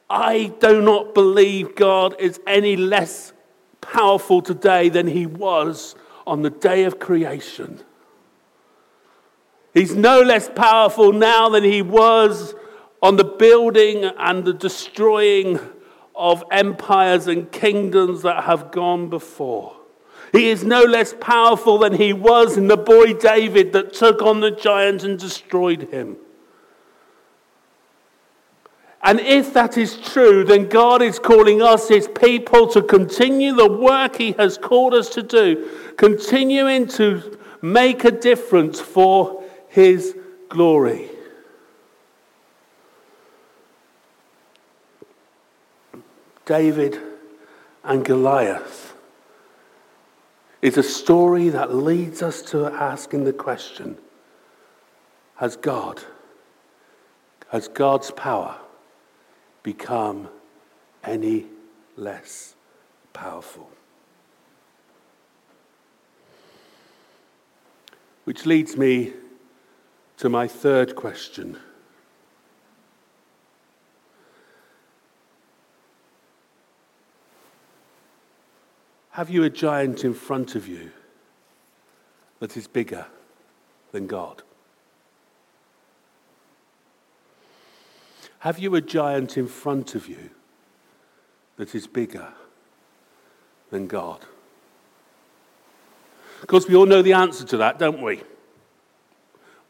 [0.09, 3.33] I do not believe God is any less
[3.81, 5.97] powerful today than he was
[6.27, 7.81] on the day of creation.
[9.75, 12.55] He's no less powerful now than he was
[13.03, 15.61] on the building and the destroying
[16.15, 19.76] of empires and kingdoms that have gone before.
[20.33, 24.41] He is no less powerful than he was in the boy David that took on
[24.41, 26.17] the giant and destroyed him.
[29.03, 33.71] And if that is true, then God is calling us, his people, to continue the
[33.71, 40.17] work he has called us to do, continuing to make a difference for his
[40.49, 41.09] glory.
[46.45, 47.01] David
[47.85, 48.96] and Goliath
[50.67, 53.97] is a story that leads us to asking the question
[55.37, 56.03] Has God,
[57.51, 58.59] has God's power
[59.63, 60.29] become
[61.05, 61.47] any
[61.97, 62.57] less
[63.13, 63.71] powerful.
[68.25, 69.13] Which leads me
[70.17, 71.59] to my third question.
[79.17, 80.91] Have you a giant in front of you
[82.39, 83.07] that is bigger
[83.91, 84.43] than God?
[88.41, 90.29] Have you a giant in front of you
[91.57, 92.29] that is bigger
[93.71, 94.21] than God?
[96.43, 98.21] Of course, we all know the answer to that, don't we?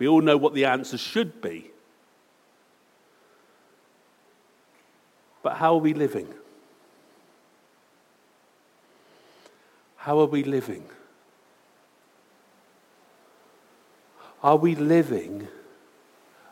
[0.01, 1.71] We all know what the answer should be.
[5.45, 6.35] But how are we living?
[10.07, 10.85] How are we living?
[14.41, 15.49] Are we living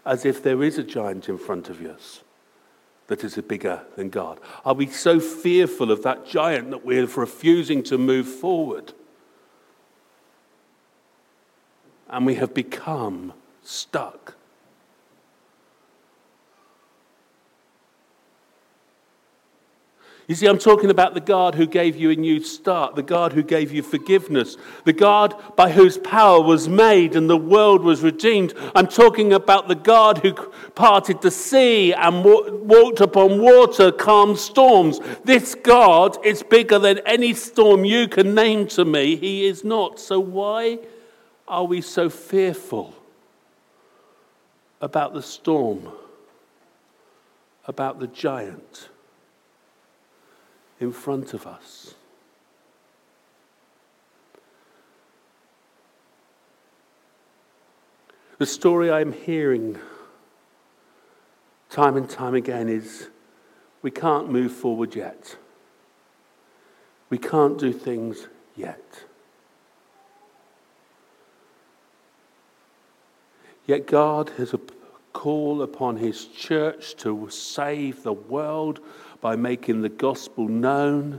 [0.04, 2.24] as if there is a giant in front of us
[3.06, 4.40] that is bigger than God?
[4.64, 8.92] Are we so fearful of that giant that we're refusing to move forward?
[12.08, 14.33] And we have become stuck
[20.26, 23.34] You see, I'm talking about the God who gave you a new start, the God
[23.34, 28.02] who gave you forgiveness, the God by whose power was made and the world was
[28.02, 28.54] redeemed.
[28.74, 30.32] I'm talking about the God who
[30.74, 34.98] parted the sea and walked upon water, calmed storms.
[35.24, 39.16] This God is bigger than any storm you can name to me.
[39.16, 40.00] He is not.
[40.00, 40.78] So why
[41.46, 42.94] are we so fearful
[44.80, 45.92] about the storm,
[47.66, 48.88] about the giant?
[50.84, 51.94] In front of us.
[58.38, 59.78] The story I'm hearing
[61.70, 63.08] time and time again is
[63.82, 65.36] we can't move forward yet.
[67.10, 69.04] We can't do things yet.
[73.66, 74.60] Yet God has a
[75.12, 78.80] call upon His church to save the world
[79.24, 81.18] by making the gospel known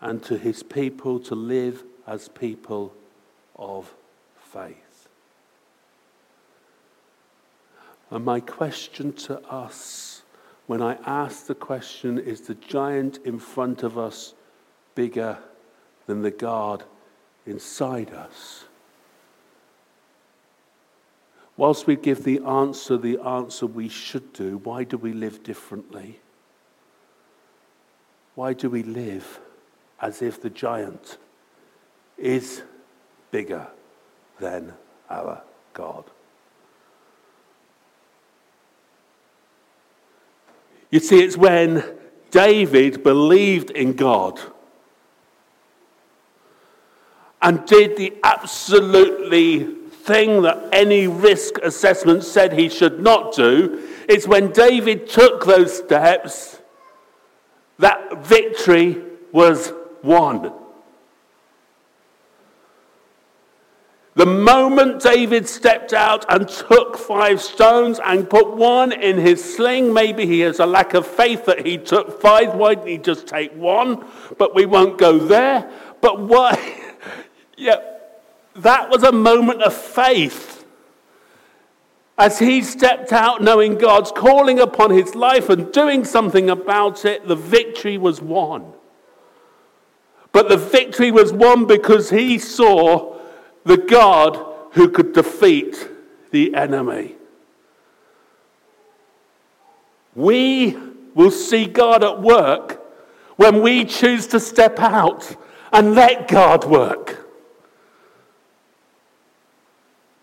[0.00, 2.92] and to his people to live as people
[3.54, 3.94] of
[4.52, 5.08] faith.
[8.10, 10.22] And my question to us,
[10.66, 14.34] when I ask the question, is the giant in front of us
[14.96, 15.38] bigger
[16.08, 16.82] than the God
[17.46, 18.64] inside us?
[21.56, 26.18] Whilst we give the answer, the answer we should do, why do we live differently?
[28.36, 29.40] Why do we live
[29.98, 31.16] as if the giant
[32.18, 32.62] is
[33.30, 33.66] bigger
[34.38, 34.74] than
[35.08, 35.40] our
[35.72, 36.04] God?
[40.90, 41.82] You see, it's when
[42.30, 44.38] David believed in God
[47.40, 53.82] and did the absolutely thing that any risk assessment said he should not do.
[54.10, 56.60] It's when David took those steps
[57.78, 59.02] that victory
[59.32, 59.72] was
[60.02, 60.52] won.
[64.16, 69.92] The moment David stepped out and took five stones and put one in his sling,
[69.92, 72.54] maybe he has a lack of faith that he took five.
[72.54, 74.06] Why didn't he just take one?
[74.38, 75.70] But we won't go there.
[76.00, 76.80] But why?
[77.58, 77.76] yeah,
[78.54, 80.55] that was a moment of faith.
[82.18, 87.28] As he stepped out, knowing God's calling upon his life and doing something about it,
[87.28, 88.72] the victory was won.
[90.32, 93.18] But the victory was won because he saw
[93.64, 95.88] the God who could defeat
[96.30, 97.16] the enemy.
[100.14, 100.76] We
[101.14, 102.82] will see God at work
[103.36, 105.36] when we choose to step out
[105.72, 107.25] and let God work.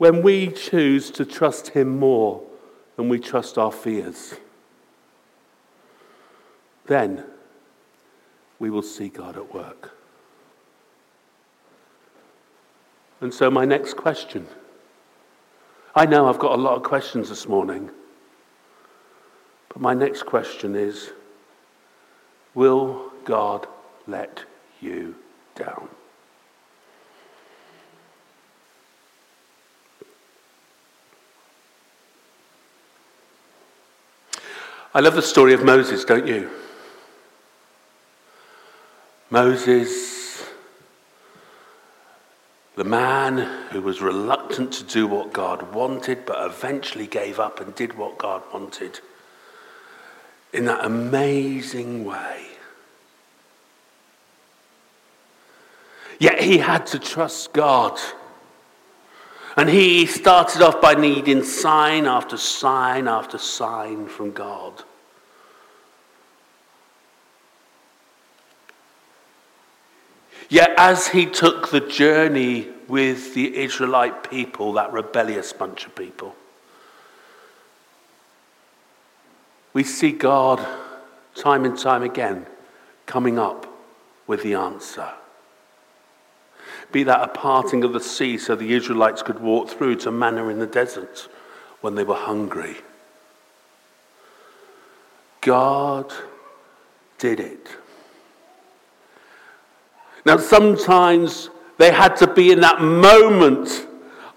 [0.04, 2.44] When we choose to trust Him more
[2.98, 4.34] than we trust our fears,
[6.88, 7.24] then
[8.60, 9.92] we will see God at work.
[13.22, 14.46] And so, my next question
[15.96, 17.90] I know I've got a lot of questions this morning,
[19.70, 21.14] but my next question is
[22.56, 23.68] Will God
[24.06, 24.44] let
[24.82, 25.16] you
[25.56, 25.88] down?
[34.94, 36.50] I love the story of Moses, don't you?
[39.30, 40.14] Moses
[42.76, 43.38] the man
[43.72, 48.18] who was reluctant to do what God wanted, but eventually gave up and did what
[48.18, 49.00] God wanted
[50.54, 52.48] in that amazing way.
[56.20, 58.00] Yet he had to trust God.
[59.56, 64.84] And he started off by needing sign after sign after sign from God.
[70.50, 76.36] Yet, as he took the journey with the Israelite people, that rebellious bunch of people,
[79.74, 80.66] we see God
[81.36, 82.46] time and time again
[83.06, 83.68] coming up
[84.28, 85.12] with the answer.
[86.94, 90.48] Be that a parting of the sea so the Israelites could walk through to manna
[90.50, 91.28] in the desert
[91.82, 92.78] when they were hungry.
[95.42, 96.14] God
[97.18, 97.68] did it.
[100.24, 103.88] Now, sometimes they had to be in that moment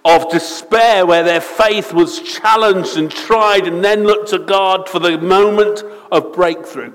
[0.06, 4.98] of despair where their faith was challenged and tried, and then look to God for
[4.98, 6.94] the moment of breakthrough.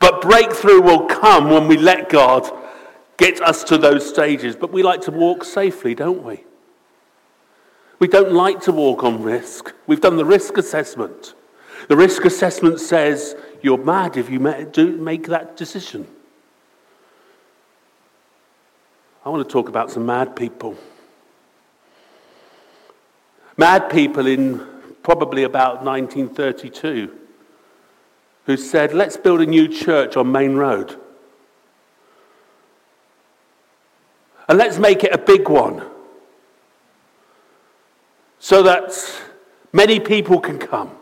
[0.00, 2.46] But breakthrough will come when we let God
[3.16, 4.56] get us to those stages.
[4.56, 6.44] But we like to walk safely, don't we?
[7.98, 9.72] We don't like to walk on risk.
[9.86, 11.34] We've done the risk assessment.
[11.88, 16.06] The risk assessment says you're mad if you make that decision.
[19.24, 20.76] I want to talk about some mad people.
[23.56, 24.64] Mad people in
[25.02, 27.16] probably about 1932
[28.44, 31.00] who said, let's build a new church on Main Road.
[34.48, 35.84] And let's make it a big one
[38.38, 38.92] so that
[39.72, 40.92] many people can come.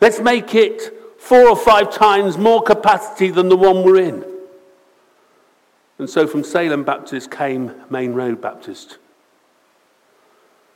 [0.00, 4.24] Let's make it four or five times more capacity than the one we're in.
[5.98, 8.98] And so from Salem Baptist came Main Road Baptist.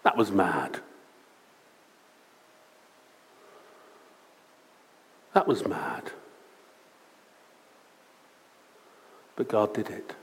[0.03, 0.81] That was mad.
[5.35, 6.11] That was mad.
[9.37, 10.15] But God did it.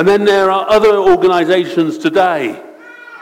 [0.00, 2.58] And then there are other organizations today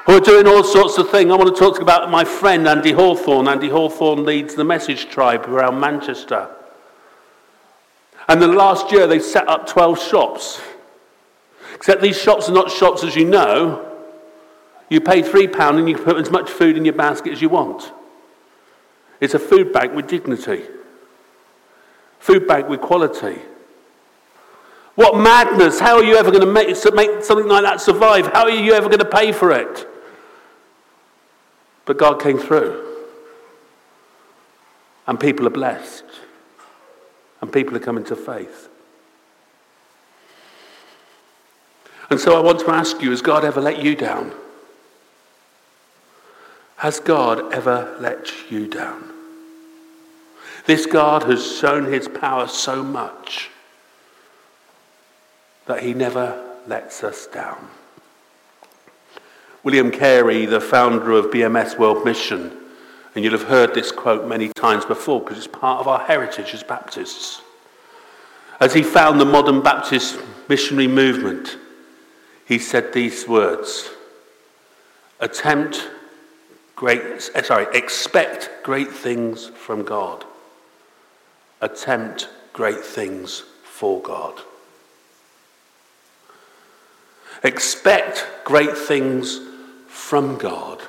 [0.07, 1.29] who are doing all sorts of things.
[1.29, 3.49] I want to talk about my friend Andy Hawthorne.
[3.49, 6.49] Andy Hawthorne leads the Message Tribe around Manchester.
[8.29, 10.61] And the last year they set up 12 shops.
[11.74, 13.85] Except these shops are not shops as you know.
[14.89, 17.49] You pay £3 and you can put as much food in your basket as you
[17.49, 17.93] want.
[19.20, 20.62] It's a food bank with dignity,
[22.20, 23.41] food bank with quality.
[24.99, 25.79] What madness!
[25.79, 28.27] How are you ever going to make, make something like that survive?
[28.33, 29.87] How are you ever going to pay for it?
[31.85, 32.85] But God came through,
[35.07, 36.03] and people are blessed
[37.41, 38.69] and people are coming to faith.
[42.11, 44.33] And so I want to ask you has God ever let you down?
[46.79, 49.13] Has God ever let you down?
[50.67, 53.51] This God has shown his power so much.
[55.69, 57.69] That he never lets us down.
[59.62, 62.53] William Carey, the founder of BMS World Mission,
[63.14, 66.55] and you'll have heard this quote many times before because it's part of our heritage
[66.55, 67.43] as Baptists.
[68.61, 71.59] As he found the modern Baptist missionary movement,
[72.47, 73.91] he said these words
[75.21, 75.91] Attempt
[76.77, 80.25] great, eh, sorry, expect great things from God.
[81.61, 84.41] Attempt great things for God.
[87.45, 89.41] Expect great things
[89.86, 90.82] from God.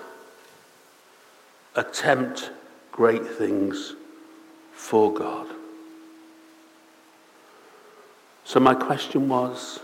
[1.75, 2.49] Attempt
[2.91, 3.93] great things
[4.73, 5.47] for God.
[8.43, 9.79] So, my question was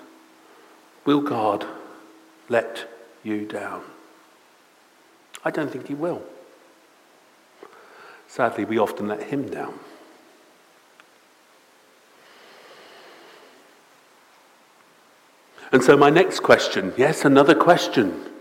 [1.06, 1.68] Will God
[2.50, 2.90] let
[3.24, 3.84] you down?
[5.44, 6.24] I don't think He will.
[8.28, 9.80] Sadly, we often let Him down.
[15.76, 18.32] And so, my next question yes, another question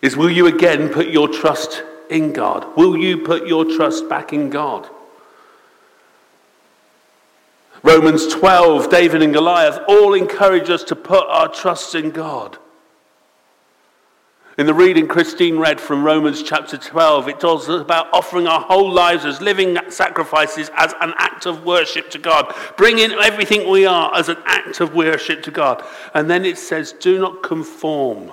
[0.00, 2.76] is Will you again put your trust in God?
[2.76, 4.88] Will you put your trust back in God?
[7.82, 12.58] Romans 12, David and Goliath all encourage us to put our trust in God.
[14.58, 18.90] In the reading Christine read from Romans chapter 12, it talks about offering our whole
[18.90, 22.54] lives as living sacrifices as an act of worship to God.
[22.78, 25.84] Bringing everything we are as an act of worship to God.
[26.14, 28.32] And then it says, Do not conform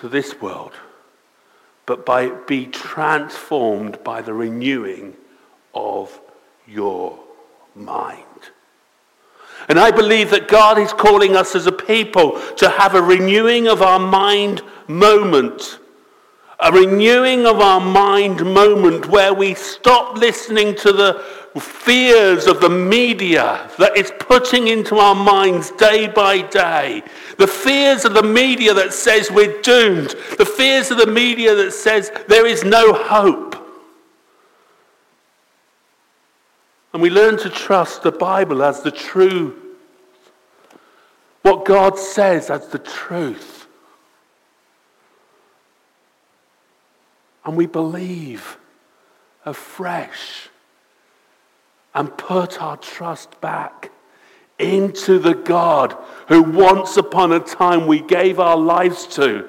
[0.00, 0.72] to this world,
[1.86, 5.14] but by, be transformed by the renewing
[5.72, 6.20] of
[6.66, 7.16] your
[7.76, 8.24] mind.
[9.68, 13.66] And I believe that God is calling us as a people to have a renewing
[13.68, 15.78] of our mind moment.
[16.60, 21.24] A renewing of our mind moment where we stop listening to the
[21.60, 27.02] fears of the media that is putting into our minds day by day.
[27.38, 30.14] The fears of the media that says we're doomed.
[30.38, 33.53] The fears of the media that says there is no hope.
[36.94, 39.60] And we learn to trust the Bible as the true,
[41.42, 43.66] what God says as the truth.
[47.44, 48.58] And we believe
[49.44, 50.48] afresh
[51.96, 53.90] and put our trust back
[54.60, 55.96] into the God
[56.28, 59.48] who once upon a time we gave our lives to.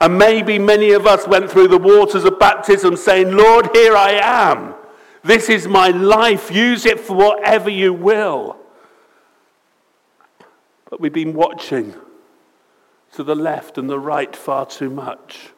[0.00, 4.12] And maybe many of us went through the waters of baptism saying, Lord, here I
[4.12, 4.76] am.
[5.22, 6.50] This is my life.
[6.50, 8.56] Use it for whatever you will.
[10.90, 11.94] But we've been watching
[13.12, 15.50] to the left and the right far too much.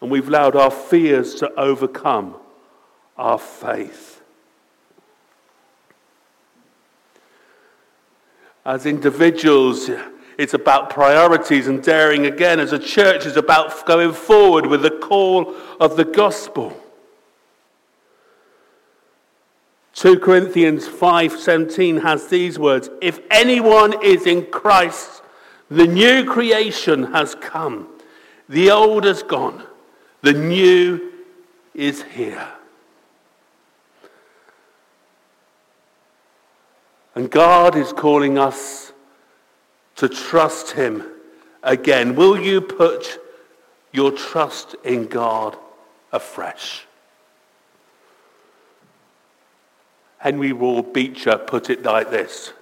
[0.00, 2.36] And we've allowed our fears to overcome
[3.16, 4.22] our faith.
[8.64, 9.90] As individuals,
[10.38, 12.60] it's about priorities and daring again.
[12.60, 16.76] As a church, it's about going forward with the call of the gospel.
[19.92, 25.22] 2 Corinthians 5:17 has these words, if anyone is in Christ,
[25.70, 27.88] the new creation has come.
[28.48, 29.64] The old is gone.
[30.22, 31.12] The new
[31.74, 32.48] is here.
[37.14, 38.92] And God is calling us
[39.96, 41.04] to trust him
[41.62, 42.14] again.
[42.14, 43.18] Will you put
[43.92, 45.56] your trust in God
[46.12, 46.86] afresh?
[50.20, 52.52] Henry Ward Beecher put it like this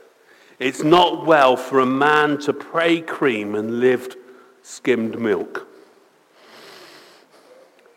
[0.61, 4.15] It's not well for a man to pray cream and live
[4.63, 5.67] skimmed milk.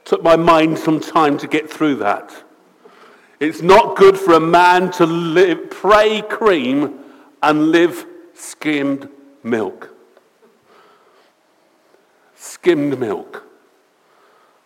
[0.04, 2.44] Took my mind some time to get through that.
[3.40, 7.00] It's not good for a man to live, pray cream
[7.42, 9.10] and live skimmed
[9.44, 9.90] milk.
[12.36, 13.44] Skimmed milk.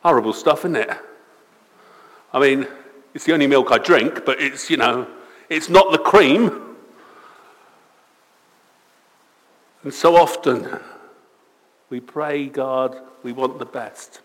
[0.03, 0.89] Horrible stuff, isn't it?
[2.31, 2.67] I mean,
[3.15, 5.07] it's the only milk I drink, but it's, you know,
[5.47, 6.75] it's not the cream.
[9.83, 10.81] And so often
[11.89, 14.19] we pray, God, we want the best.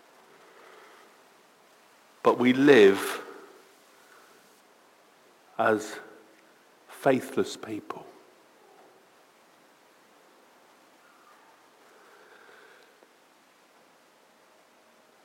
[2.21, 3.21] But we live
[5.57, 5.95] as
[6.89, 8.05] faithless people.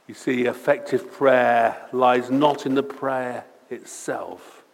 [0.06, 4.64] You see, effective prayer lies not in the prayer itself,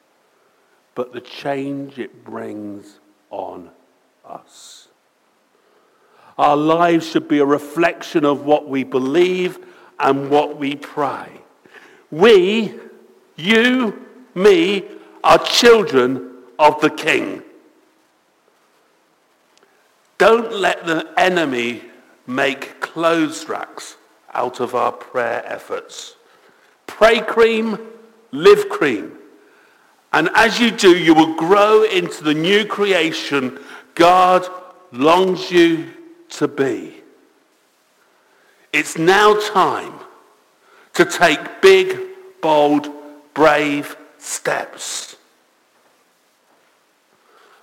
[0.95, 2.99] but the change it brings
[3.31, 3.71] on
[4.25, 4.89] us.
[6.39, 9.59] Our lives should be a reflection of what we believe
[9.99, 11.29] and what we pray.
[12.11, 12.75] We,
[13.37, 14.85] you, me,
[15.23, 17.43] are children of the King.
[20.19, 21.83] Don't let the enemy
[22.27, 23.97] make clothes racks
[24.33, 26.17] out of our prayer efforts.
[26.87, 27.79] Pray cream,
[28.33, 29.13] live cream.
[30.13, 33.59] And as you do, you will grow into the new creation
[33.95, 34.47] God
[34.91, 35.91] longs you
[36.31, 37.03] to be.
[38.73, 39.95] It's now time
[40.95, 41.99] to take big,
[42.41, 42.89] bold,
[43.35, 45.17] brave steps.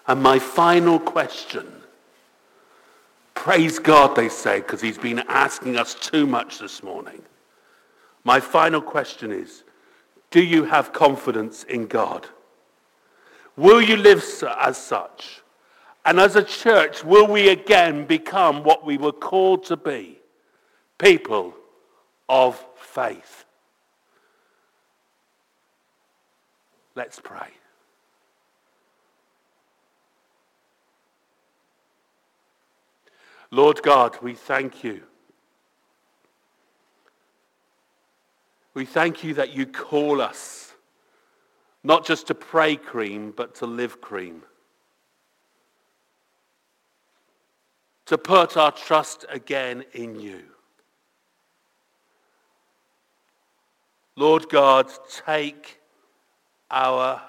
[0.07, 1.67] And my final question
[3.35, 7.21] praise God, they say, because he's been asking us too much this morning.
[8.25, 9.63] My final question is
[10.31, 12.27] do you have confidence in God?
[13.55, 14.23] Will you live
[14.59, 15.41] as such?
[16.05, 20.19] And as a church, will we again become what we were called to be?
[20.97, 21.53] People
[22.27, 23.45] of faith.
[26.95, 27.49] Let's pray.
[33.51, 35.01] Lord God, we thank you.
[38.73, 40.59] We thank you that you call us
[41.83, 44.43] not just to pray cream, but to live cream.
[48.07, 50.43] To put our trust again in you.
[54.15, 54.89] Lord God,
[55.25, 55.79] take
[56.69, 57.21] our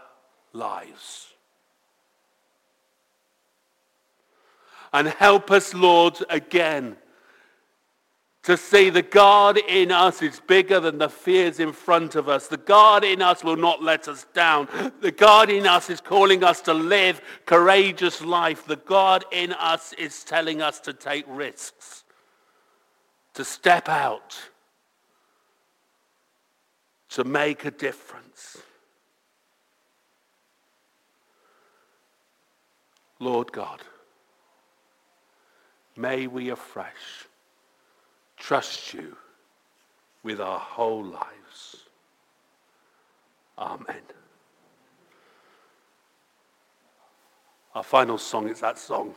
[0.53, 1.28] lives.
[4.93, 6.97] And help us, Lord, again
[8.43, 12.49] to see the God in us is bigger than the fears in front of us.
[12.49, 14.66] The God in us will not let us down.
[15.01, 18.64] The God in us is calling us to live courageous life.
[18.64, 22.05] The God in us is telling us to take risks,
[23.34, 24.41] to step out,
[27.11, 28.57] to make a difference.
[33.18, 33.82] Lord God,
[35.95, 37.26] may we afresh
[38.41, 39.16] trust you
[40.24, 41.76] with our whole lives.
[43.57, 44.03] Amen.
[47.74, 49.14] Our final song is that song,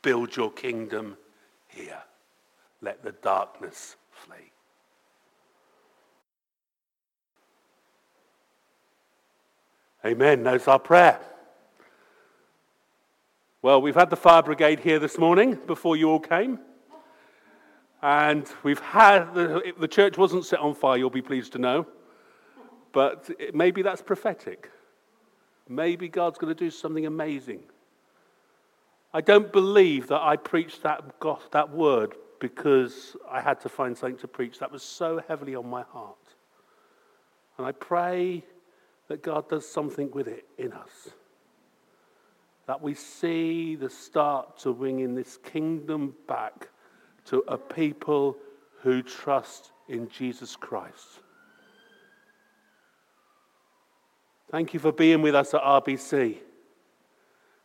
[0.00, 1.18] Build Your Kingdom
[1.68, 2.02] Here.
[2.80, 4.50] Let the darkness flee.
[10.04, 10.42] Amen.
[10.42, 11.20] That's our prayer.
[13.60, 16.58] Well, we've had the fire brigade here this morning before you all came.
[18.02, 21.86] And we've had, the, the church wasn't set on fire, you'll be pleased to know.
[22.92, 24.70] But it, maybe that's prophetic.
[25.68, 27.60] Maybe God's going to do something amazing.
[29.14, 31.04] I don't believe that I preached that,
[31.52, 34.58] that word because I had to find something to preach.
[34.58, 36.16] That was so heavily on my heart.
[37.56, 38.44] And I pray
[39.06, 41.10] that God does something with it in us.
[42.66, 46.68] That we see the start to bringing this kingdom back
[47.26, 48.36] to a people
[48.82, 51.20] who trust in Jesus Christ.
[54.50, 56.38] Thank you for being with us at RBC.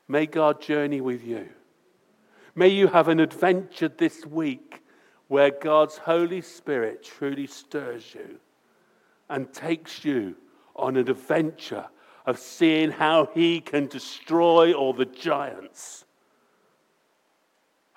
[0.07, 1.49] May God journey with you.
[2.55, 4.81] May you have an adventure this week
[5.27, 8.39] where God's Holy Spirit truly stirs you
[9.29, 10.35] and takes you
[10.75, 11.85] on an adventure
[12.25, 16.05] of seeing how He can destroy all the giants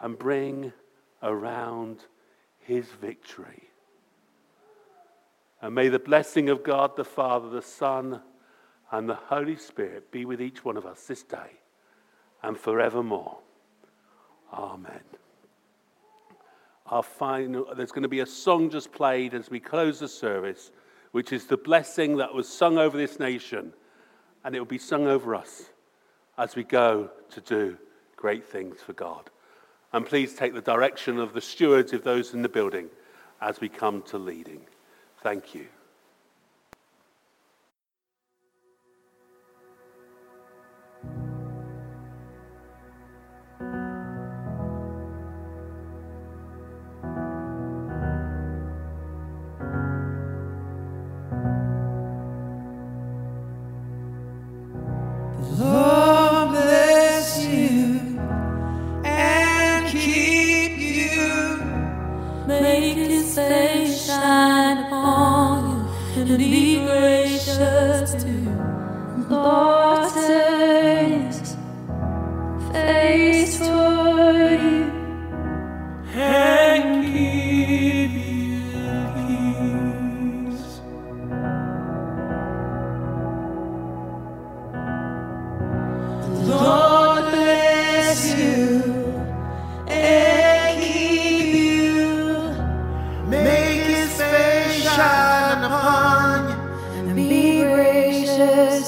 [0.01, 0.73] and bring
[1.23, 1.99] around
[2.59, 3.71] his victory.
[5.63, 8.23] And may the blessing of God the Father, the Son,
[8.91, 11.59] and the Holy Spirit be with each one of us this day
[12.43, 13.39] and forevermore.
[14.53, 15.01] Amen.
[16.87, 20.73] Our final, there's going to be a song just played as we close the service,
[21.13, 23.73] which is the blessing that was sung over this nation,
[24.45, 25.71] and it will be sung over us
[26.37, 27.77] as we go to do
[28.17, 29.31] great things for God.
[29.93, 32.89] And please take the direction of the stewards of those in the building
[33.41, 34.67] as we come to leading.
[35.23, 35.67] Thank you.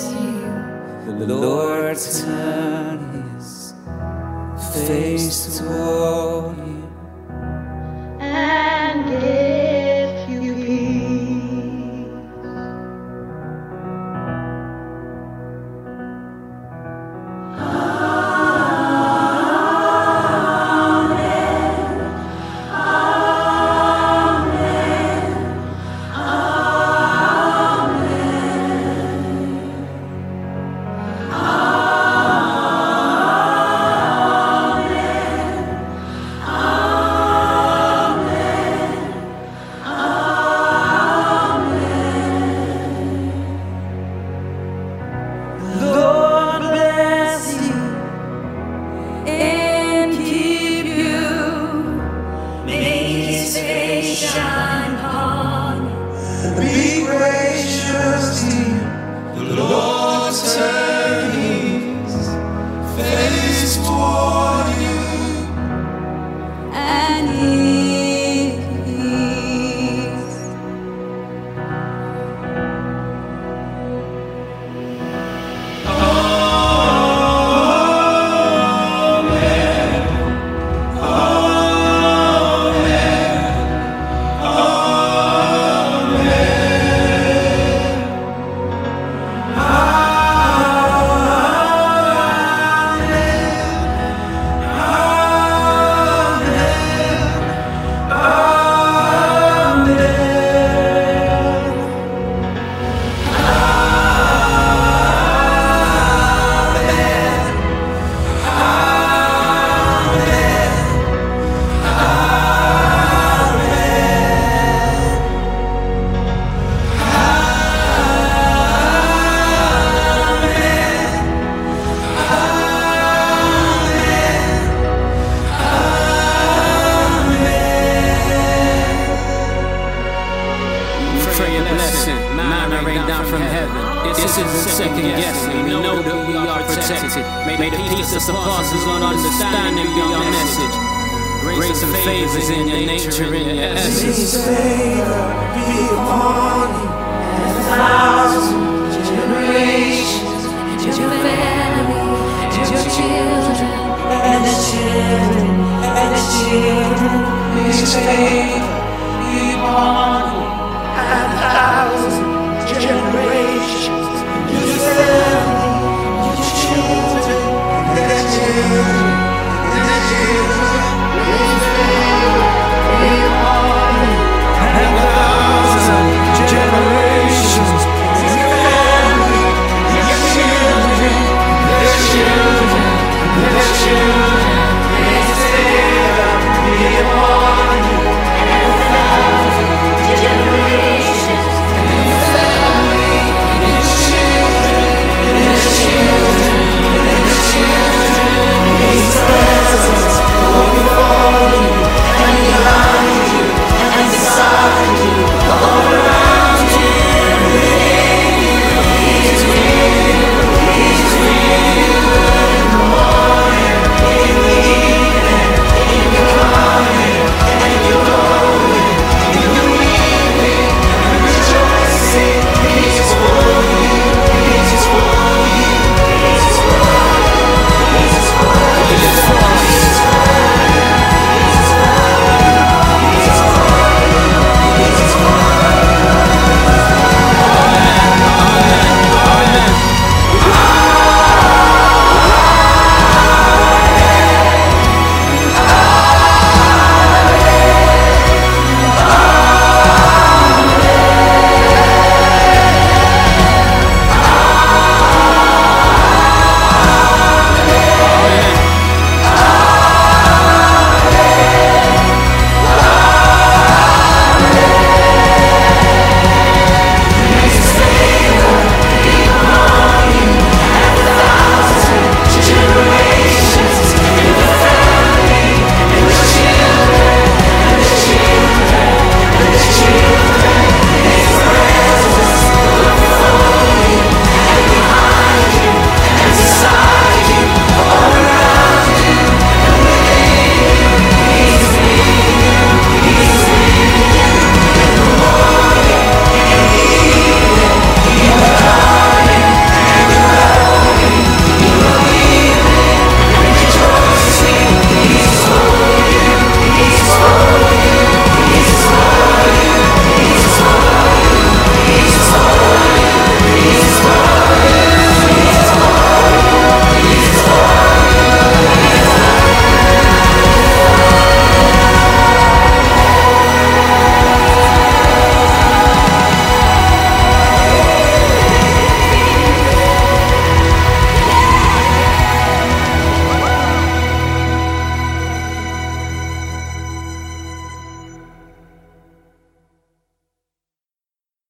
[0.03, 3.75] The Lord turned his
[4.87, 6.89] face toward you.